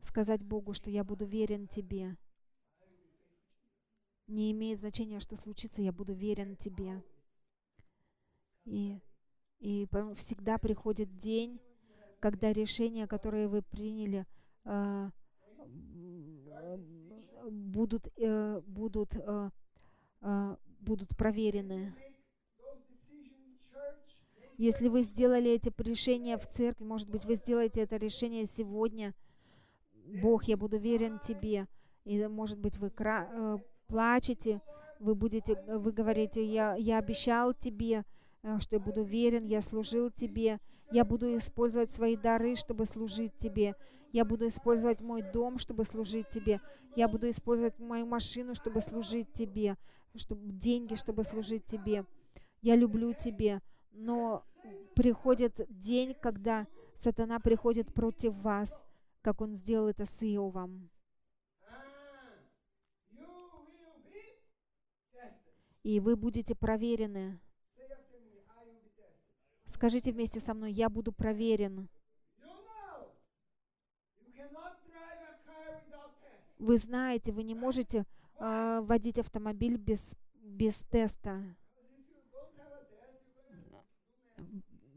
[0.00, 2.16] сказать Богу, что я буду верен Тебе.
[4.26, 7.04] Не имеет значения, что случится, я буду верен Тебе.
[8.64, 9.00] И,
[9.60, 11.60] и всегда приходит день,
[12.26, 14.26] когда решения, которые вы приняли,
[14.64, 15.10] э,
[17.48, 19.50] будут, э, будут, э,
[20.22, 21.94] а, будут проверены.
[24.58, 29.14] Если вы сделали эти решения в церкви, может быть, вы сделаете это решение сегодня.
[30.20, 31.68] Бог, я буду верен Тебе.
[32.04, 34.60] И, может быть, вы кра- э, плачете,
[34.98, 38.04] вы будете, э, вы говорите, я, я обещал Тебе,
[38.42, 40.58] э, что я буду верен, я служил Тебе,
[40.90, 43.74] я буду использовать свои дары, чтобы служить Тебе.
[44.12, 46.60] Я буду использовать мой дом, чтобы служить Тебе.
[46.94, 49.76] Я буду использовать мою машину, чтобы служить Тебе,
[50.14, 52.06] чтобы деньги, чтобы служить Тебе.
[52.62, 53.60] Я люблю Тебе.
[53.90, 54.44] Но
[54.94, 58.82] приходит день, когда сатана приходит против вас,
[59.22, 60.90] как он сделал это с Иовом.
[65.82, 67.38] И вы будете проверены.
[69.66, 71.88] Скажите вместе со мной, я буду проверен.
[76.58, 78.06] Вы знаете, вы не можете
[78.38, 81.42] э, водить автомобиль без, без теста.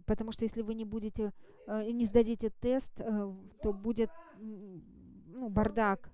[0.05, 1.33] Потому что если вы не будете,
[1.67, 4.09] э, не сдадите тест, э, то будет
[4.39, 6.09] ну, бардак.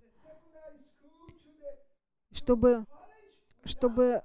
[2.32, 2.86] Чтобы,
[3.64, 4.24] чтобы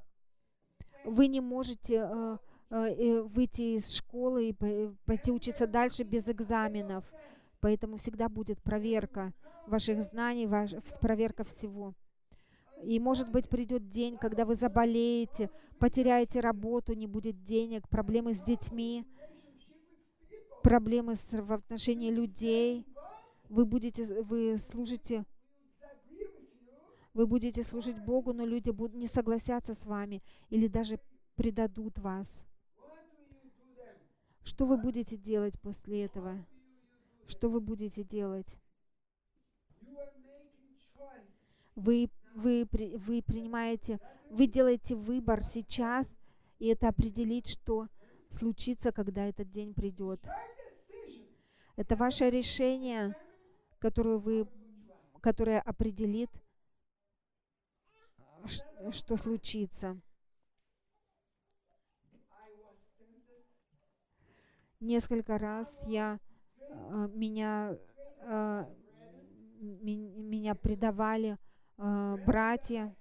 [1.05, 2.39] вы не можете э,
[2.71, 7.05] выйти из школы и пой- пойти учиться дальше без экзаменов.
[7.61, 9.33] Поэтому всегда будет проверка
[9.67, 11.95] ваших знаний, ваш, проверка всего.
[12.83, 18.43] И, может быть, придет день, когда вы заболеете, потеряете работу, не будет денег, проблемы с
[18.43, 19.05] детьми,
[20.63, 22.87] проблемы с, в отношении людей.
[23.49, 25.25] Вы будете, вы служите,
[27.13, 31.01] вы будете служить Богу, но люди будут не согласятся с вами или даже
[31.35, 32.47] предадут вас.
[34.51, 36.45] Что вы будете делать после этого?
[37.29, 38.59] Что вы будете делать?
[41.77, 46.19] Вы, вы, вы принимаете, вы делаете выбор сейчас,
[46.59, 47.87] и это определит, что
[48.29, 50.21] случится, когда этот день придет.
[51.77, 53.15] Это ваше решение,
[53.79, 54.49] которое, вы,
[55.21, 56.31] которое определит,
[58.91, 60.01] что случится.
[64.81, 66.19] Несколько раз я,
[66.69, 67.77] э, меня,
[69.61, 71.37] ми- меня предавали
[71.79, 72.95] э, братья,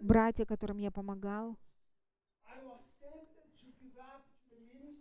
[0.00, 1.56] братья, которым я помогал.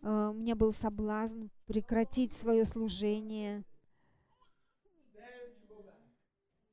[0.01, 3.63] У меня был соблазн прекратить свое служение.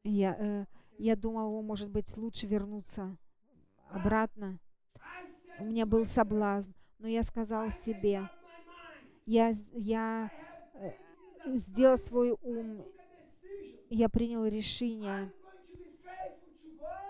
[0.05, 0.67] Я, э,
[0.99, 3.17] я думал, может быть, лучше вернуться
[3.89, 4.59] обратно.
[5.59, 8.29] У меня был соблазн, но я сказал себе.
[9.27, 10.31] Я, я
[10.75, 12.85] as сделал свой ум,
[13.91, 15.31] я принял решение.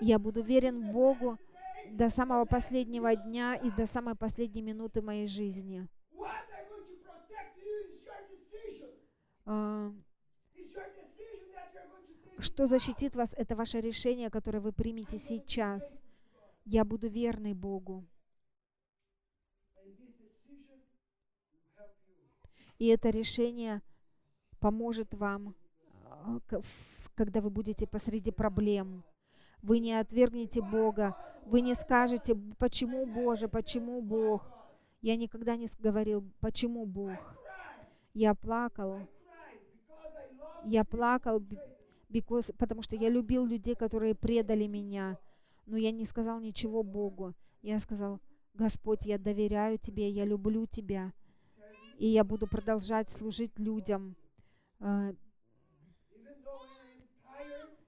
[0.01, 1.39] Я буду верен Богу
[1.91, 5.87] до самого последнего дня и до самой последней минуты моей жизни.
[9.47, 9.93] А.
[12.39, 16.01] Что защитит вас, это ваше решение, которое вы примете сейчас.
[16.65, 18.05] Я буду верный Богу.
[22.79, 23.83] И это решение
[24.61, 25.55] поможет вам,
[26.05, 26.39] а,
[27.15, 29.05] когда вы будете посреди проблем.
[29.63, 31.17] Вы не отвергнете Бога,
[31.47, 34.43] вы не скажете, «Б- почему Боже, почему Бог.
[35.01, 37.19] Я никогда не говорил, почему Бог.
[38.15, 38.99] Я плакал,
[40.65, 41.43] я плакал,
[42.11, 45.19] because, потому что я любил людей, которые предали меня.
[45.67, 47.35] Но я не сказал ничего Богу.
[47.63, 48.21] Я сказал,
[48.55, 51.13] Господь, я доверяю Тебе, я люблю Тебя.
[51.99, 54.17] И я буду продолжать служить людям.
[54.81, 55.15] Э,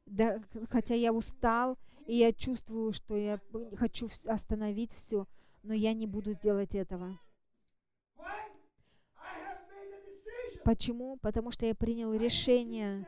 [0.07, 0.41] да,
[0.71, 1.77] хотя я устал,
[2.07, 3.41] и я чувствую, что я
[3.77, 5.27] хочу остановить все,
[5.63, 7.19] но я не буду сделать этого.
[10.65, 11.17] Почему?
[11.19, 13.07] Потому что я принял решение.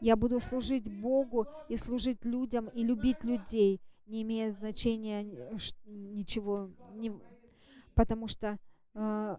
[0.00, 6.70] Я буду служить Богу и служить людям и любить людей, не имея значения ш- ничего,
[6.94, 7.18] не-
[7.94, 8.58] потому что
[8.94, 9.36] э,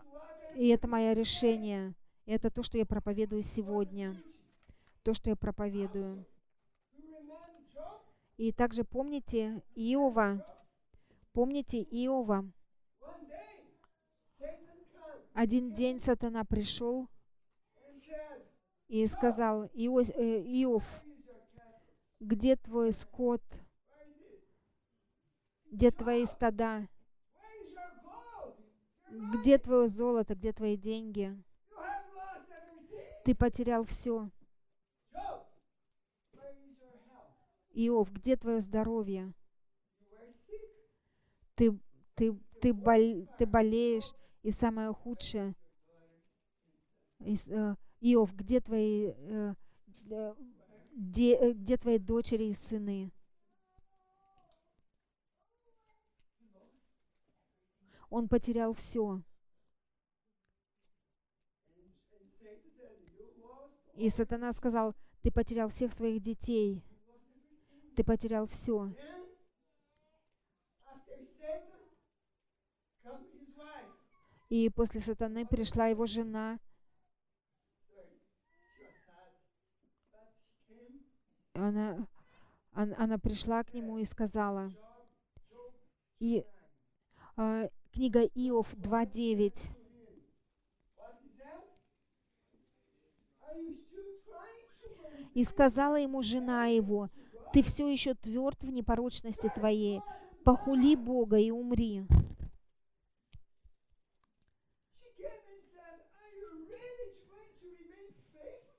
[0.55, 1.93] и это мое решение.
[2.25, 4.15] И это то, что я проповедую сегодня,
[5.03, 6.25] то, что я проповедую.
[8.37, 10.45] И также помните Иова,
[11.31, 12.51] помните Иова.
[15.33, 17.09] Один день сатана пришел
[18.87, 21.03] и сказал, «Иос- э, Иов,
[22.19, 23.41] где твой скот,
[25.71, 26.87] где твои стада,
[29.19, 31.35] где твое золото, где твои деньги?
[33.23, 34.29] Ты потерял все.
[37.73, 39.33] Иов, где твое здоровье?
[41.55, 41.77] Ты,
[42.15, 44.13] ты, ты, бол- ты болеешь,
[44.43, 45.55] и самое худшее.
[47.19, 49.53] Э, Иов, где твои, э,
[50.11, 50.33] э,
[51.17, 53.11] э, где твои дочери и сыны?
[58.15, 59.21] Он потерял все.
[63.95, 66.81] И сатана сказал, ты потерял всех своих детей,
[67.97, 68.95] ты потерял все.
[74.47, 76.57] И после сатаны пришла его жена,
[81.53, 82.07] она,
[82.73, 84.71] он- она пришла к нему и сказала,
[86.19, 86.45] и
[87.35, 89.71] э, книга Иов 2.9, to him.
[90.97, 91.63] What is that?
[93.47, 97.09] Are you still trying to believe и сказала ему жена его,
[97.53, 100.01] ты все еще тверд в непорочности твоей,
[100.43, 102.03] похули Бога и умри.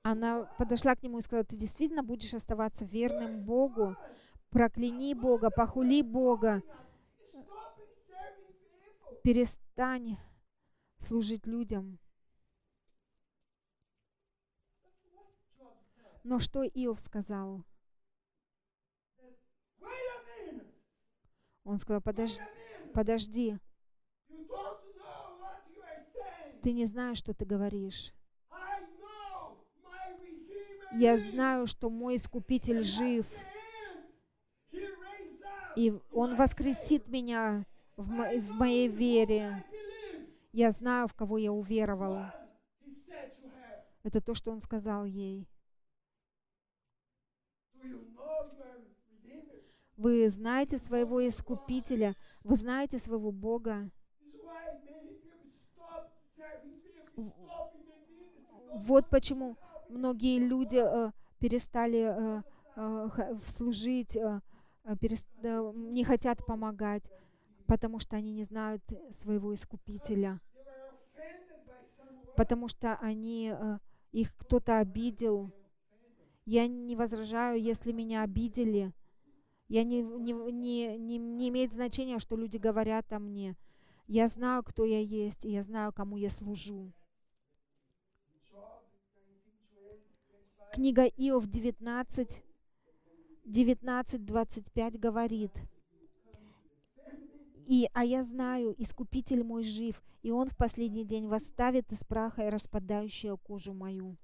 [0.03, 3.95] Она подошла к нему и сказала, ты действительно будешь оставаться верным Богу?
[4.51, 6.61] Прокляни Бога, похули Бога.
[9.27, 10.17] Перестань
[10.99, 11.99] служить людям.
[16.23, 17.65] Но что Иов сказал?
[21.65, 22.41] Он сказал, подожди,
[22.93, 23.57] подожди,
[26.63, 28.13] ты не знаешь, что ты говоришь.
[30.93, 33.27] Я знаю, что мой Искупитель жив,
[35.75, 37.65] и Он воскресит меня
[37.97, 39.63] в, мо- в моей вере.
[40.53, 42.13] Я знаю, в кого я уверовал.
[42.17, 42.31] Was
[42.85, 45.47] he said to her, Это то, что Он сказал ей.
[49.97, 53.91] Вы знаете своего Искупителя, вы знаете своего Бога.
[58.71, 62.43] Вот почему многие люди э, перестали э,
[62.75, 64.41] э, служить, э,
[64.83, 67.03] э, перес- э, не хотят помогать,
[67.67, 70.39] потому что они не знают своего Искупителя,
[72.35, 73.79] потому что они, э,
[74.11, 75.51] их кто-то обидел.
[76.45, 78.93] Я не возражаю, если меня обидели.
[79.67, 83.57] Я не, не, не, не, не имеет значения, что люди говорят о мне.
[84.07, 86.93] Я знаю, кто я есть, и я знаю, кому я служу.
[88.49, 88.81] Job
[89.13, 90.71] 19, 25.
[90.73, 92.43] Книга Иов 19,
[93.43, 95.51] 19, 25 говорит,
[97.67, 102.47] и, а я знаю, Искупитель мой жив, и Он в последний день восставит из праха
[102.47, 104.15] и распадающую кожу мою.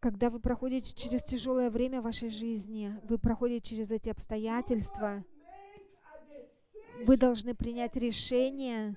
[0.00, 5.24] Когда вы проходите через тяжелое время вашей жизни, вы проходите через эти обстоятельства,
[7.04, 8.96] вы должны принять решение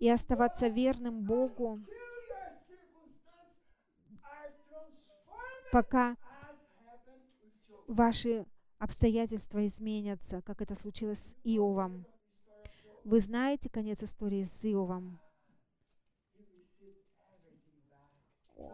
[0.00, 1.80] и оставаться верным Богу,
[5.70, 6.16] пока
[7.86, 8.46] ваши
[8.78, 12.06] обстоятельства изменятся, как это случилось с Иовом.
[13.04, 15.20] Вы знаете конец истории с Иовом?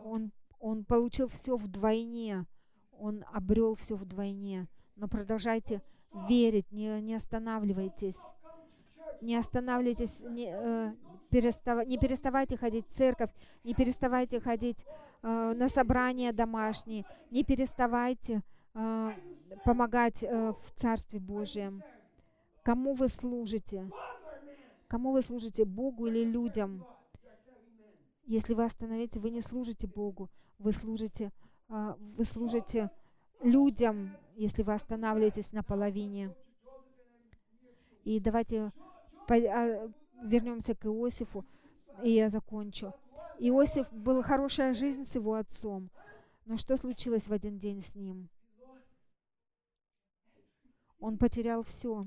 [0.04, 2.46] Он, он получил все вдвойне,
[2.92, 4.68] он обрел все вдвойне.
[4.96, 5.82] Но продолжайте
[6.28, 8.20] верить, не, не останавливайтесь.
[9.20, 10.94] Не останавливайтесь, не, э,
[11.30, 13.30] перестава- не переставайте ходить в церковь,
[13.64, 14.84] не переставайте ходить
[15.22, 18.42] э, на собрания домашние, не переставайте
[18.74, 19.12] э,
[19.64, 21.82] помогать э, в Царстве Божьем.
[22.62, 23.90] Кому вы служите?
[24.88, 26.84] Кому вы служите, Богу или людям?
[28.26, 31.32] Если вы остановите, вы не служите Богу, вы служите,
[31.68, 32.90] а, вы служите
[33.42, 36.34] людям, если вы останавливаетесь на половине.
[38.04, 38.72] И давайте
[39.26, 39.90] по- а,
[40.22, 41.44] вернемся к Иосифу,
[42.02, 42.92] и я закончу.
[43.38, 45.90] Иосиф был хорошая жизнь с его отцом,
[46.44, 48.28] но что случилось в один день с ним?
[51.02, 52.06] Он потерял все.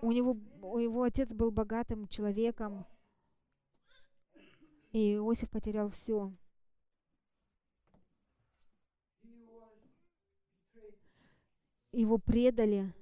[0.00, 2.86] У него, у его отец был богатым человеком,
[4.92, 6.32] и Иосиф потерял все.
[11.92, 12.94] Его предали,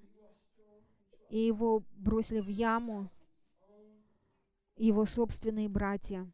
[1.31, 3.09] и его бросили в яму
[4.75, 6.29] его собственные братья.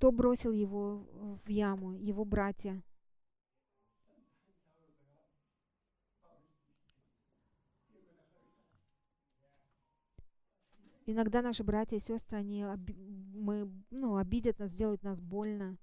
[0.00, 1.04] Кто бросил его
[1.44, 1.92] в яму?
[1.92, 2.82] Его братья.
[11.04, 12.64] Иногда наши братья и сестры, они
[13.34, 15.76] мы, ну, обидят нас, сделают нас больно.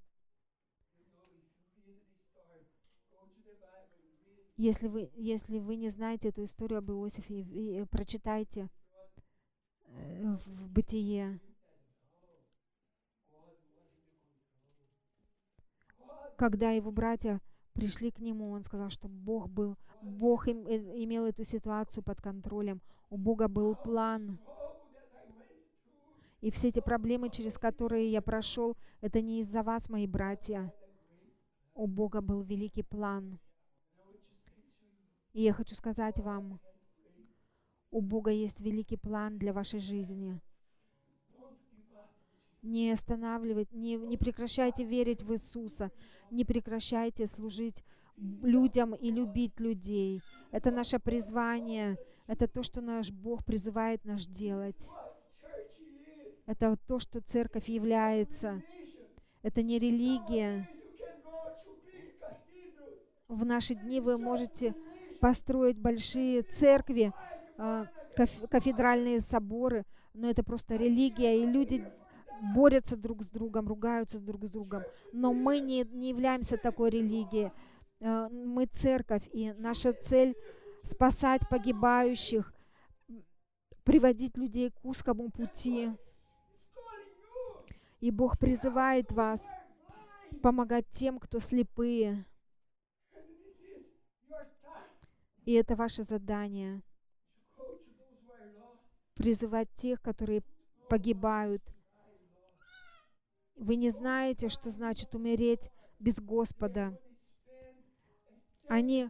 [4.55, 8.71] Если вы, если вы не знаете эту историю об Иосифе, и- и прочитайте
[9.89, 11.39] э, в Бытие.
[16.37, 17.41] Когда его братья
[17.73, 22.21] пришли к нему, он сказал, что Бог был, Бог им- э, имел эту ситуацию под
[22.21, 22.79] контролем.
[23.09, 24.37] У Бога был план.
[26.39, 30.71] И все эти проблемы, через которые я прошел, это не из-за вас, мои братья.
[31.73, 33.39] У Бога был великий план.
[35.33, 36.59] И я хочу сказать вам,
[37.89, 40.39] у Бога есть великий план для вашей жизни.
[42.67, 45.89] Не останавливайте, не, не прекращайте верить в Иисуса,
[46.29, 47.81] не прекращайте служить
[48.17, 50.21] людям и любить людей.
[50.51, 51.97] Это наше призвание,
[52.27, 54.89] это то, что наш Бог призывает нас делать.
[56.45, 58.61] Это то, что церковь является.
[59.43, 60.69] Это не религия.
[63.29, 64.75] В наши дни вы можете
[65.21, 67.13] построить большие церкви,
[67.57, 67.87] а,
[68.17, 71.85] каф- кафедральные соборы, но это просто религия, и люди
[72.41, 74.83] борются друг с другом, ругаются друг с другом.
[75.11, 77.51] Но мы не, не являемся такой религией.
[78.01, 80.35] А, Мы церковь, и наша цель
[80.83, 82.53] спасать погибающих,
[83.83, 85.91] приводить людей к узкому пути.
[87.99, 89.47] И Бог призывает вас
[90.41, 92.25] помогать тем, кто слепые.
[95.45, 96.81] И это ваше задание
[99.17, 100.43] призывать тех, которые
[100.89, 101.61] погибают.
[103.57, 106.97] Вы не знаете, что значит умереть без Господа.
[108.67, 109.09] Они,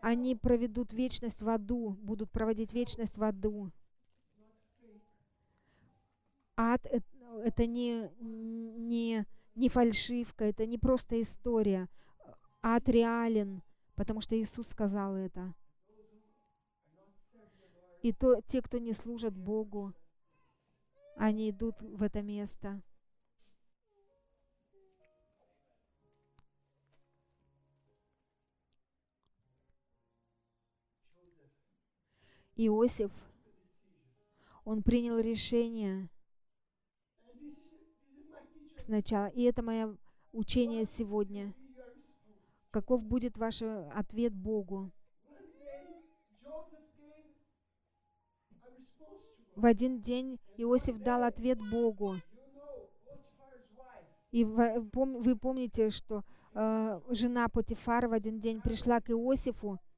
[0.00, 3.72] они проведут вечность в аду, будут проводить вечность в аду.
[6.56, 7.04] Ад эт-
[7.44, 9.26] это не, не,
[9.56, 11.88] не фальшивка, это не просто история.
[12.62, 13.62] Ад реален,
[13.96, 15.52] потому что Иисус сказал это.
[18.02, 19.92] И то, те, кто не служат Богу,
[21.16, 22.80] они идут в это место.
[32.56, 33.10] Иосиф,
[34.64, 36.08] он принял решение
[38.76, 39.96] сначала, и это мое
[40.32, 41.54] учение сегодня.
[42.70, 44.90] Каков будет ваш э, ответ Богу?
[49.56, 52.16] В один день Иосиф дал ответ Богу.
[54.30, 56.22] И пом- вы помните, что
[56.54, 59.89] э, жена Потифара в один день пришла к Иосифу, э,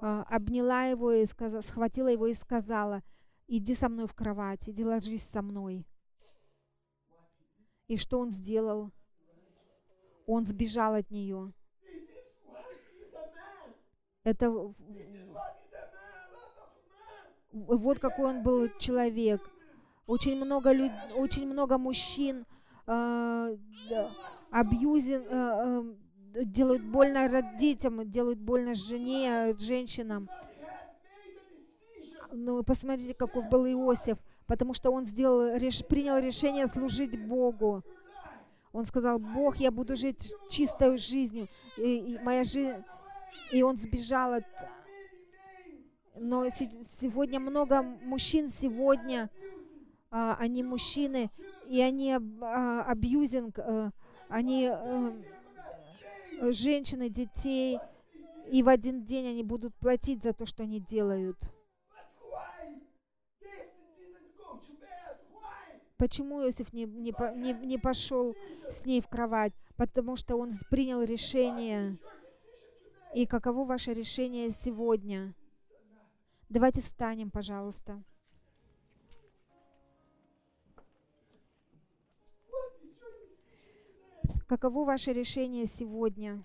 [0.00, 3.02] обняла его и сказа- схватила его и сказала,
[3.46, 5.86] иди со мной в кровать, иди ложись со мной.
[7.88, 8.90] И что он сделал?
[10.26, 11.52] Он сбежал от нее.
[14.24, 14.50] Это
[17.52, 19.40] вот какой он был человек.
[20.06, 20.92] Очень много, люд...
[21.14, 22.46] очень много мужчин
[22.86, 23.56] э,
[23.90, 24.10] да,
[24.50, 25.96] абьюзин, э, д-
[26.34, 30.28] делают больно род- детям, делают больно жене, женщинам.
[32.32, 35.84] Ну, посмотрите, каков был Иосиф, потому что он сделал, реш...
[35.86, 37.82] принял решение служить Богу.
[38.72, 41.46] Он сказал, Бог, я буду жить чистой жизнью.
[41.76, 42.74] И, и моя жизнь...
[43.52, 44.44] И он сбежал от...
[46.16, 46.70] Но се-
[47.00, 49.30] сегодня много мужчин сегодня,
[50.10, 51.30] а, они мужчины,
[51.68, 53.90] и они а, абьюзинг, э,
[54.28, 55.12] они э,
[56.44, 57.78] э, женщины, детей,
[58.50, 61.38] и в один день они будут платить за то, что они делают.
[65.96, 68.34] Почему Иосиф не, не, не, не пошел
[68.70, 69.52] с ней в кровать?
[69.76, 71.98] Потому что он принял решение.
[73.14, 75.34] И каково ваше решение сегодня?
[76.48, 78.02] Давайте встанем, пожалуйста.
[84.54, 86.44] Каково ваше решение сегодня?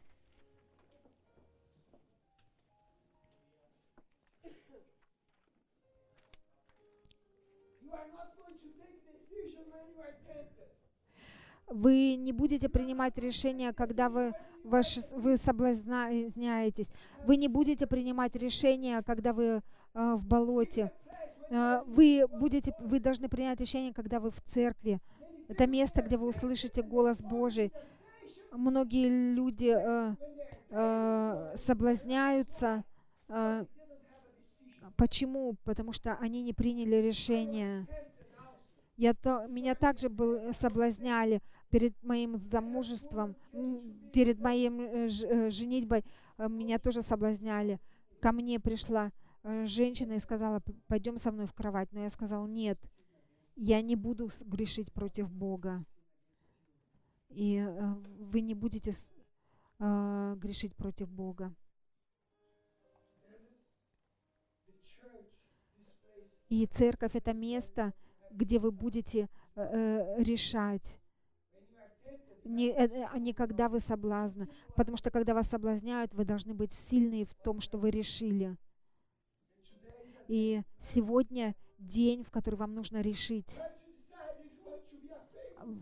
[11.68, 14.34] Вы не будете принимать решения, когда вы,
[14.64, 16.92] ваш, вы соблазняетесь.
[17.28, 19.62] Вы не будете принимать решения, когда вы э,
[19.94, 20.92] в болоте.
[21.52, 25.00] Э, вы, будете, вы должны принять решение, когда вы в церкви.
[25.48, 27.72] Это место, где вы услышите голос Божий.
[28.52, 30.16] Многие люди э,
[30.72, 32.84] э, соблазняются.
[33.28, 33.66] э,
[34.98, 35.56] почему?
[35.64, 37.88] Потому что они не приняли решение.
[38.98, 43.36] Я то, меня также был, соблазняли перед моим замужеством,
[44.12, 46.04] перед моим э, ж- э, женитьбой.
[46.38, 47.80] э, Меня тоже соблазняли.
[48.20, 49.12] Ко мне пришла
[49.44, 51.90] э, женщина и сказала, «П- пойдем со мной в кровать.
[51.94, 52.78] Но я сказал, нет,
[53.56, 55.86] я не буду грешить против Бога.
[57.30, 58.92] И э, вы не будете
[59.80, 61.54] э, грешить против Бога.
[66.50, 67.94] И церковь это место,
[68.32, 70.98] где вы будете э, решать.
[72.44, 74.50] Не, э, а не когда вы соблазны.
[74.76, 78.58] Потому что когда вас соблазняют, вы должны быть сильны в том, что вы решили.
[80.28, 83.60] И сегодня день, в который вам нужно решить.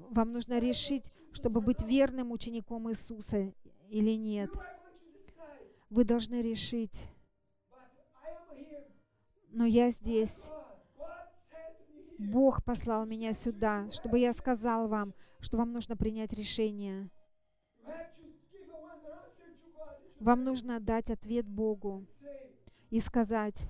[0.10, 3.54] Вам нужно решить, чтобы быть верным учеником Иисуса
[3.90, 4.50] или нет.
[5.92, 6.98] Вы должны решить.
[9.50, 10.50] Но я здесь.
[12.18, 17.08] Бог послал меня сюда, чтобы я сказал вам, что вам нужно принять решение.
[20.20, 22.08] Вам нужно дать ответ Богу
[22.90, 23.70] и сказать,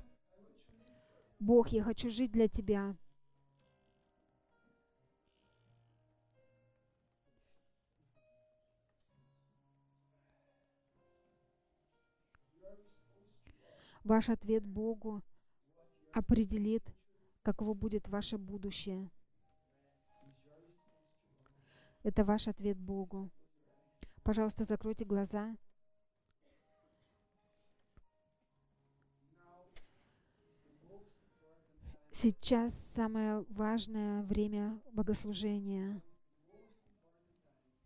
[1.37, 2.95] Бог, я хочу жить для Тебя.
[14.07, 15.21] Ваш ответ Богу
[16.13, 16.95] определит,
[17.43, 19.11] каково будет ваше будущее.
[22.03, 23.29] Это ваш ответ Богу.
[24.23, 25.57] Пожалуйста, закройте глаза.
[32.11, 36.01] Сейчас самое важное время богослужения.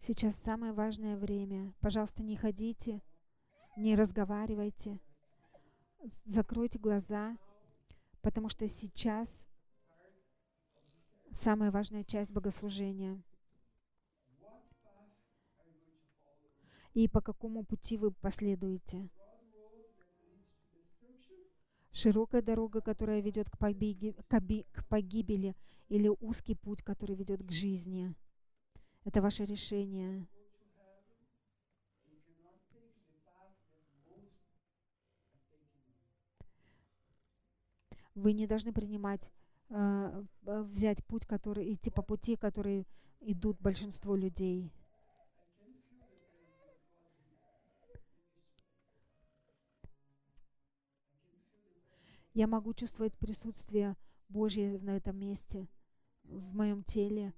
[0.02, 1.74] Сейчас самое важное время.
[1.80, 3.02] Пожалуйста, не ходите,
[3.76, 5.00] не разговаривайте.
[6.26, 7.38] Закройте глаза,
[8.22, 9.46] потому что сейчас
[11.32, 13.22] самая важная часть богослужения.
[16.94, 19.10] И по какому пути вы последуете?
[21.94, 24.14] Широкая дорога, которая ведет к, побеге-
[24.72, 25.56] к погибели,
[25.90, 28.16] или узкий путь, который ведет к жизни.
[29.04, 30.26] Это ваше решение.
[38.16, 39.32] Вы не должны принимать,
[39.70, 42.88] э, э, взять путь, который, идти по пути, который
[43.22, 44.72] идут большинство людей.
[52.34, 53.98] Я могу чувствовать присутствие
[54.30, 55.68] Божье на этом месте,
[56.24, 57.34] в моем теле.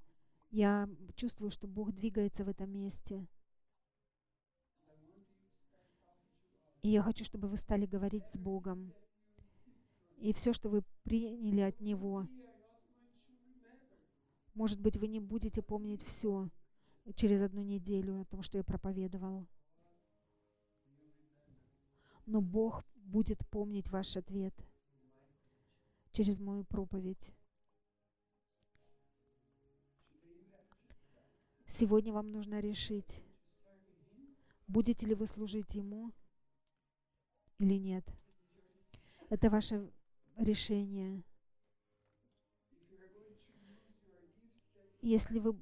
[0.51, 3.27] Я чувствую, что Бог двигается в этом месте.
[6.83, 8.93] И я хочу, чтобы вы стали говорить с Богом.
[10.17, 12.27] И все, что вы приняли от Него,
[14.53, 16.49] может быть, вы не будете помнить все
[17.15, 19.47] через одну неделю о том, что я проповедовал.
[22.25, 24.53] Но Бог будет помнить ваш ответ
[26.11, 27.33] через мою проповедь.
[31.67, 33.23] Сегодня вам нужно решить,
[34.67, 36.11] будете ли вы служить Ему
[37.57, 38.05] или нет.
[39.29, 39.91] Это ваше
[40.37, 41.23] решение.
[45.01, 45.53] Если вы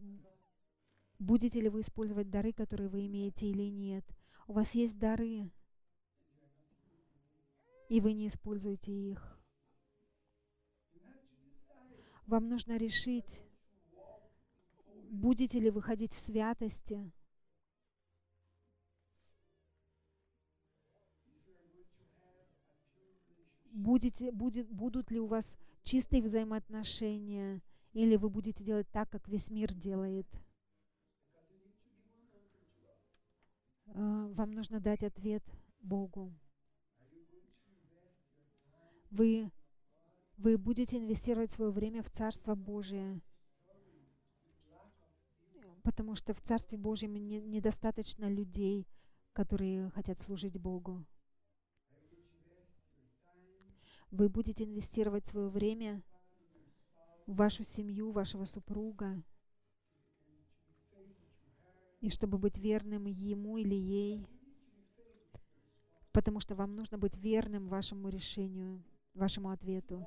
[1.22, 4.04] будете ли вы использовать дары, которые вы имеете или нет.
[4.48, 5.52] У вас есть дары,
[7.88, 9.40] и вы не используете их.
[12.26, 13.44] Вам нужно решить,
[15.10, 17.12] будете ли вы ходить в святости,
[23.82, 27.62] будете, будет, будут ли у вас чистые взаимоотношения,
[27.94, 30.28] или вы будете делать так, как весь мир делает.
[33.88, 35.44] А, Вам нужно дать ответ
[35.82, 36.34] Богу.
[39.10, 39.52] Вы,
[40.38, 43.20] вы будете инвестировать свое время в Царство Божие,
[45.84, 48.88] потому что в Царстве Божьем не- недостаточно людей,
[49.34, 51.06] которые хотят служить Богу.
[54.12, 56.04] Вы будете инвестировать свое время
[57.26, 59.24] в вашу семью, вашего супруга,
[62.02, 64.28] и чтобы быть верным ему или ей,
[66.12, 68.84] потому что вам нужно быть верным вашему решению,
[69.14, 70.06] вашему ответу.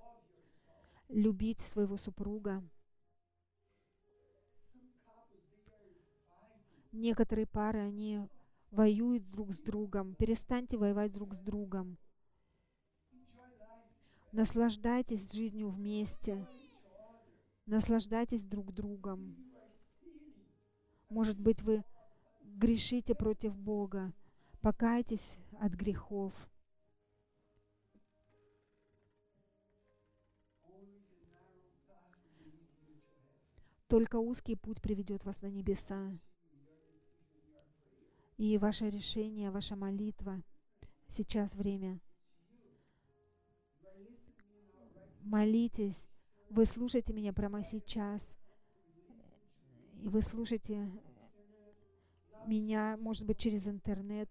[1.08, 2.62] Любить своего супруга.
[6.92, 8.20] Некоторые пары, они
[8.70, 10.14] воюют друг с другом.
[10.14, 11.96] Перестаньте воевать друг с другом.
[14.34, 16.44] Наслаждайтесь жизнью вместе.
[17.66, 19.36] Наслаждайтесь друг другом.
[21.08, 21.84] Может быть, вы
[22.42, 24.12] грешите против Бога.
[24.60, 26.34] Покайтесь от грехов.
[33.86, 36.10] Только узкий путь приведет вас на небеса.
[38.36, 40.42] И ваше решение, ваша молитва.
[41.06, 42.00] Сейчас время.
[45.24, 46.06] Молитесь.
[46.50, 48.36] Вы слушаете меня прямо сейчас.
[50.02, 50.90] И вы слушаете
[52.46, 54.28] меня, может быть, через интернет.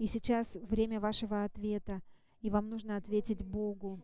[0.00, 2.02] И сейчас время вашего ответа.
[2.40, 4.00] И вам нужно ответить Богу.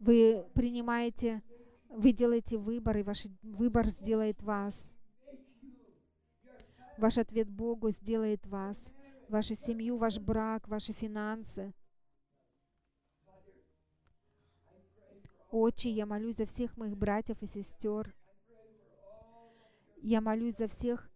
[0.00, 1.40] Вы принимаете,
[1.88, 4.96] вы делаете выбор, и ваш выбор сделает вас.
[6.98, 8.92] Ваш ответ Богу сделает вас,
[9.28, 11.72] вашу семью, ваш брак, ваши финансы.
[15.56, 18.12] Отче, я молюсь за всех моих братьев и сестер.
[20.02, 21.08] Я молюсь за всех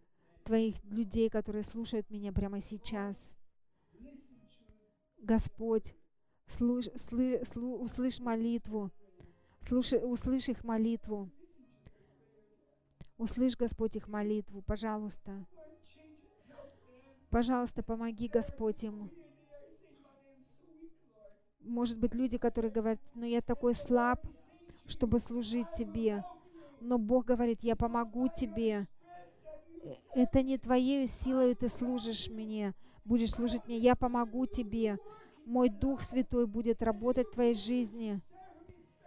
[0.45, 3.37] Твоих людей, которые слушают меня прямо сейчас.
[5.19, 5.93] Господь,
[6.47, 8.93] слуш- слы- слу- услышь молитву,
[9.61, 11.29] слушай, услышь их молитву.
[13.17, 15.45] Услышь, Господь, их молитву, пожалуйста.
[17.29, 19.11] Пожалуйста, помоги, Господь, им.
[21.61, 24.25] Может быть, люди, которые говорят, ну я такой слаб,
[24.87, 26.25] чтобы служить Тебе.
[26.81, 28.87] Но Бог говорит, я помогу Тебе.
[30.15, 33.79] Это не Твоей силой ты служишь мне, будешь служить мне.
[33.79, 34.99] Я помогу Тебе.
[35.45, 38.21] Мой Дух Святой будет работать в Твоей жизни.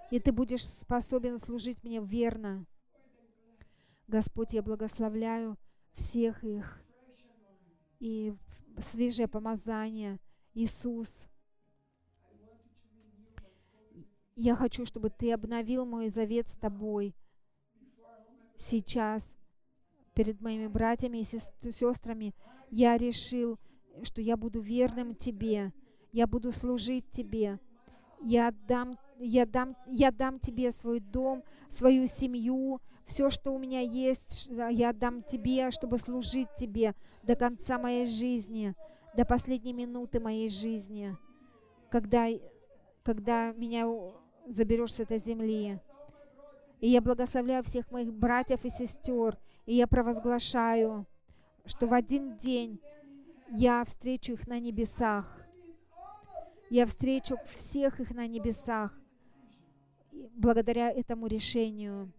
[0.10, 2.66] И Ты будешь способен служить мне верно.
[4.08, 5.58] Господь, я благословляю
[5.94, 6.84] всех их.
[8.00, 8.34] И
[8.80, 10.20] свежее помазание.
[10.54, 11.28] Иисус.
[14.44, 17.14] Я хочу, чтобы Ты обновил мой завет с Тобой
[18.56, 19.36] сейчас
[20.16, 22.34] перед моими братьями и сестрами.
[22.72, 23.60] Я решил,
[24.02, 25.72] что я буду верным Тебе.
[26.12, 27.60] Я буду служить Тебе.
[28.20, 33.82] Я дам, я дам, я дам Тебе свой дом, свою семью, все, что у меня
[33.82, 38.74] есть, я дам Тебе, чтобы служить Тебе до конца моей жизни,
[39.16, 41.16] до последней минуты моей жизни,
[41.92, 42.26] когда,
[43.04, 43.88] когда меня
[44.48, 45.80] заберешь с этой земли.
[46.80, 51.06] И я благословляю всех моих братьев и сестер, и я провозглашаю,
[51.66, 52.80] что в один день
[53.52, 55.26] я встречу их на небесах.
[56.70, 58.98] Я встречу всех их на небесах
[60.12, 62.12] благодаря этому решению.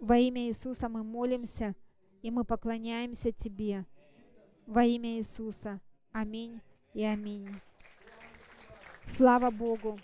[0.00, 1.74] Во имя Иисуса мы молимся,
[2.22, 3.86] и мы поклоняемся Тебе.
[4.66, 5.80] Во имя Иисуса.
[6.12, 6.60] Аминь
[6.92, 7.48] и аминь.
[9.06, 9.98] Слава Богу.